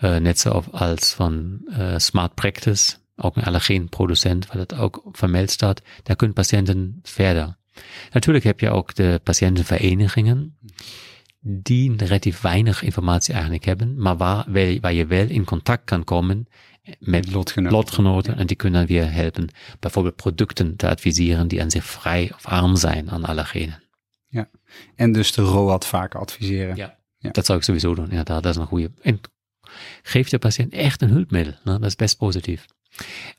[0.00, 5.50] Uh, net zo als van uh, Smart Practice, ook een allergeenproducent, waar dat ook vermeld
[5.50, 5.82] staat.
[6.02, 7.56] Daar kunnen patiënten verder.
[8.12, 10.56] Natuurlijk heb je ook de patiëntenverenigingen,
[11.40, 14.44] die relatief weinig informatie eigenlijk hebben, maar waar,
[14.80, 16.48] waar je wel in contact kan komen
[16.98, 21.70] met lotgenoten, lotgenoten en die kunnen dan weer helpen, bijvoorbeeld producten te adviseren die aan
[21.70, 23.82] zich vrij of arm zijn aan allergenen.
[24.28, 24.48] Ja,
[24.94, 26.76] en dus de ROAD vaak adviseren.
[26.76, 26.98] Ja.
[27.18, 27.30] ja.
[27.30, 28.90] dat zou ik sowieso doen, inderdaad, dat is een goede.
[29.02, 29.20] En
[30.02, 32.64] geef de patiënt echt een hulpmiddel, nou, dat is best positief.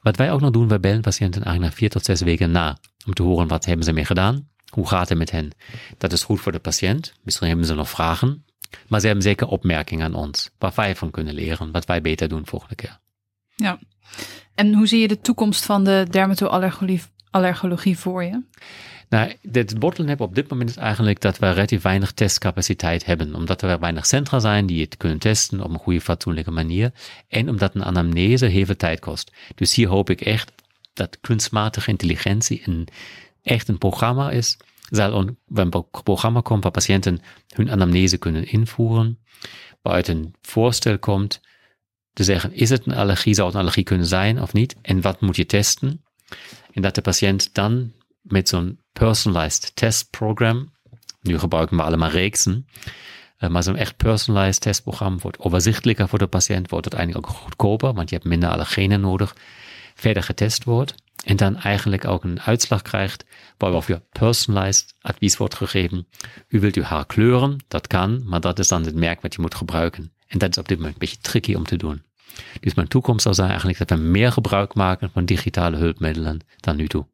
[0.01, 2.77] Wat wij ook nog doen, wij bellen patiënten eigenlijk na vier tot zes weken na,
[3.05, 5.51] om te horen wat hebben ze mee gedaan, hoe gaat het met hen.
[5.97, 8.45] Dat is goed voor de patiënt, misschien hebben ze nog vragen,
[8.88, 12.30] maar ze hebben zeker opmerkingen aan ons, waar wij van kunnen leren, wat wij beter
[12.30, 12.99] doen volgende keer.
[13.55, 13.80] Ja,
[14.55, 18.41] en hoe zie je de toekomst van de dermatoallergologie voor je?
[19.10, 23.36] Nou, het bottleneck op dit moment is eigenlijk dat we relatief weinig testcapaciteit hebben.
[23.36, 26.91] Omdat er weinig centra zijn die het kunnen testen op een goede, fatsoenlijke manier.
[27.28, 29.32] En omdat een anamnese heel veel tijd kost.
[29.55, 30.51] Dus hier hoop ik echt
[30.93, 32.88] dat kunstmatige intelligentie een,
[33.41, 34.57] echt een programma is.
[34.89, 35.70] Zal een
[36.03, 37.22] programma komt waar patiënten
[37.53, 39.20] hun anamnese kunnen invoeren.
[39.82, 41.41] Waaruit een voorstel komt
[42.14, 44.76] te zeggen, is het een allergie, zou het een allergie kunnen zijn of niet?
[44.82, 46.03] En wat moet je testen?
[46.72, 47.91] En dat de patiënt dan
[48.22, 50.72] met zo'n personalized test program,
[51.22, 52.68] nu gebruiken we allemaal reeksen,
[53.39, 57.93] uh, maar zo'n echt personalized testprogramma wordt overzichtelijker voor de patiënt, wordt uiteindelijk ook goedkoper,
[57.93, 59.36] want je hebt minder allergenen nodig,
[59.95, 63.26] verder getest wordt en dan eigenlijk ook een uitslag krijgt,
[63.58, 66.08] waarop je personalized advies wordt gegeven.
[66.47, 69.41] U wilt uw haar kleuren, dat kan, maar dat is dan het merk wat je
[69.41, 70.14] moet gebruiken.
[70.28, 72.02] En dat is op dit moment een beetje tricky om te doen.
[72.60, 76.76] Dus mijn toekomst zal zijn eigenlijk dat we meer gebruik maken van digitale hulpmiddelen dan
[76.76, 77.06] nu toe.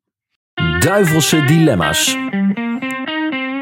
[0.86, 2.18] Duivelse dilemma's.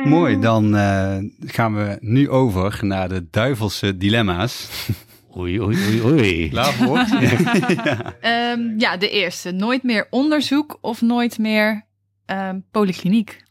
[0.03, 4.69] Mooi, dan uh, gaan we nu over naar de duivelse dilemma's.
[5.37, 6.51] Oei, oei, oei, oei.
[6.51, 6.97] Laat voor.
[8.21, 8.51] ja.
[8.51, 9.51] Um, ja, de eerste.
[9.51, 11.85] Nooit meer onderzoek of nooit meer
[12.25, 13.43] um, polykliniek?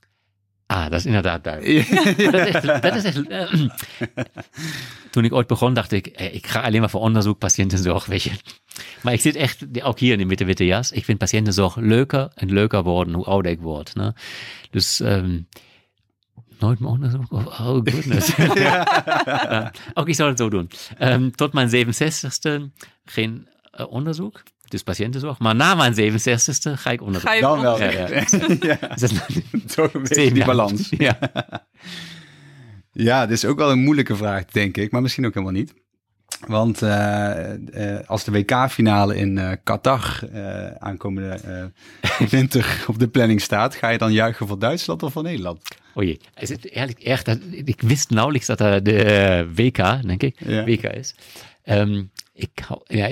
[0.72, 1.88] Ah, dat is inderdaad duidelijk.
[2.32, 3.68] dat is echt, dat is echt, uh,
[5.10, 8.30] toen ik ooit begon, dacht ik, ik ga alleen maar voor onderzoek, patiëntenzorg, weet je.
[9.02, 12.52] Maar ik zit echt, ook hier in de witte jas, ik vind patiëntenzorg leuker en
[12.52, 13.94] leuker worden hoe ouder ik word.
[13.94, 14.14] Ne?
[14.70, 15.48] Dus um,
[16.58, 18.36] nooit meer onderzoek, oh, goodness.
[18.54, 19.72] ja.
[19.94, 20.70] Ook ik zou het zo doen.
[21.00, 22.72] Um, tot mijn 67ste
[23.04, 23.48] geen
[23.80, 24.42] uh, onderzoek.
[24.72, 25.38] Dus patiëntenzorg.
[25.38, 27.28] Maar na mijn 67ste ga ik onderzoek.
[27.28, 27.78] Ga je Dan wel.
[27.78, 28.06] Ja, ja.
[28.60, 28.78] ja.
[29.74, 30.88] Toch een beetje die balans.
[30.98, 31.18] Ja.
[32.92, 34.90] ja, dit is ook wel een moeilijke vraag, denk ik.
[34.90, 35.74] Maar misschien ook helemaal niet.
[36.46, 36.90] Want uh,
[37.74, 40.20] uh, als de WK-finale in uh, Qatar
[40.78, 41.70] aankomende
[42.30, 45.68] winter op de planning staat, ga je dan juichen voor Duitsland of voor Nederland?
[45.94, 50.36] O jee, is het eigenlijk echt, ik wist nauwelijks dat er de WK, denk ik,
[50.38, 50.64] Ja.
[50.64, 51.14] WK is.
[51.64, 52.10] Um,
[52.42, 53.08] ik hou, ja,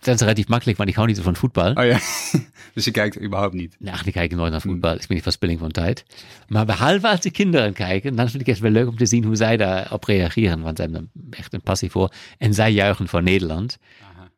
[0.00, 1.72] dat is relatief makkelijk, want ik hou niet zo van voetbal.
[1.72, 1.98] Oh ja,
[2.74, 3.70] dus je kijkt überhaupt niet.
[3.70, 4.92] Nou, eigenlijk kijk ik nooit naar voetbal.
[4.92, 6.04] Ik ben niet verspilling van tijd.
[6.48, 9.24] Maar behalve als de kinderen kijken, dan vind ik het wel leuk om te zien
[9.24, 10.60] hoe zij daarop reageren.
[10.60, 12.12] Want ze hebben er echt een passie voor.
[12.38, 13.78] En zij juichen voor Nederland.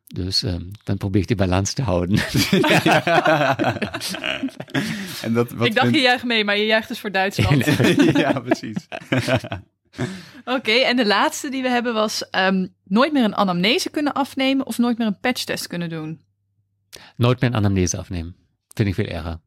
[0.07, 2.17] Dus um, dan probeer ik die balans te houden.
[5.21, 7.65] en dat, wat ik dacht, vind- je juicht mee, maar je juicht dus voor Duitsland.
[8.13, 8.87] ja, precies.
[10.55, 14.65] Oké, en de laatste die we hebben was um, nooit meer een anamnese kunnen afnemen
[14.65, 16.21] of nooit meer een patchtest kunnen doen.
[17.15, 18.35] Nooit meer een anamnese afnemen.
[18.73, 19.39] Vind ik veel erger.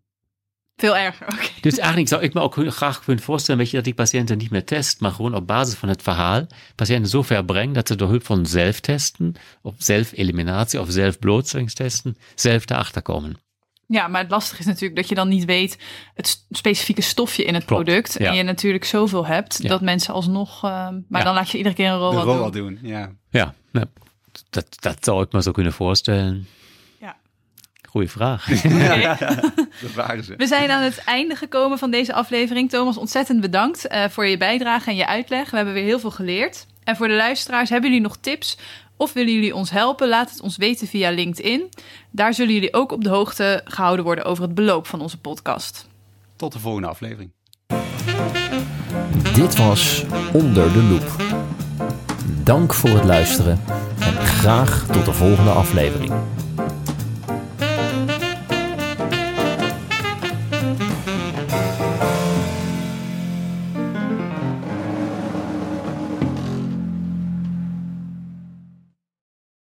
[0.76, 1.49] Veel erger, oké.
[1.61, 4.51] Dus eigenlijk zou ik me ook graag kunnen voorstellen, weet je, dat die patiënten niet
[4.51, 7.97] meer test, maar gewoon op basis van het verhaal patiënten zo ver brengen dat ze
[7.97, 13.45] door hulp van zelftesten, of zelfeliminatie of zelfblootstellingstesten, zelf erachter komen.
[13.89, 15.78] Ja, maar het lastige is natuurlijk dat je dan niet weet
[16.14, 18.16] het specifieke stofje in het Klopt, product.
[18.18, 18.28] ja.
[18.30, 19.68] En je natuurlijk zoveel hebt Ja.
[19.68, 20.62] dat mensen alsnog...
[20.64, 20.70] um,
[21.09, 21.22] maar Ja.
[21.24, 22.43] dan laat je iedere keer een ROA rol doen.
[22.43, 23.11] al doen, ja.
[23.30, 23.87] Ja, nou,
[24.51, 26.47] dat, dat zou ik me zo kunnen voorstellen.
[27.01, 27.16] Ja.
[27.89, 28.49] Goeie vraag.
[28.64, 29.16] Oké.
[29.82, 30.34] Dat waren ze.
[30.37, 32.70] We zijn aan het einde gekomen van deze aflevering.
[32.70, 35.51] Thomas, ontzettend bedankt eh, voor je bijdrage en je uitleg.
[35.51, 36.66] We hebben weer heel veel geleerd.
[36.84, 38.59] En voor de luisteraars, hebben jullie nog tips
[38.97, 40.09] of willen jullie ons helpen?
[40.09, 41.68] Laat het ons weten via LinkedIn.
[42.11, 45.88] Daar zullen jullie ook op de hoogte gehouden worden over het beloop van onze podcast.
[46.36, 47.30] Tot de volgende aflevering.
[49.34, 51.16] Dit was Onder de Loep.
[52.44, 53.61] Dank voor het luisteren
[54.01, 56.12] en graag tot de volgende aflevering.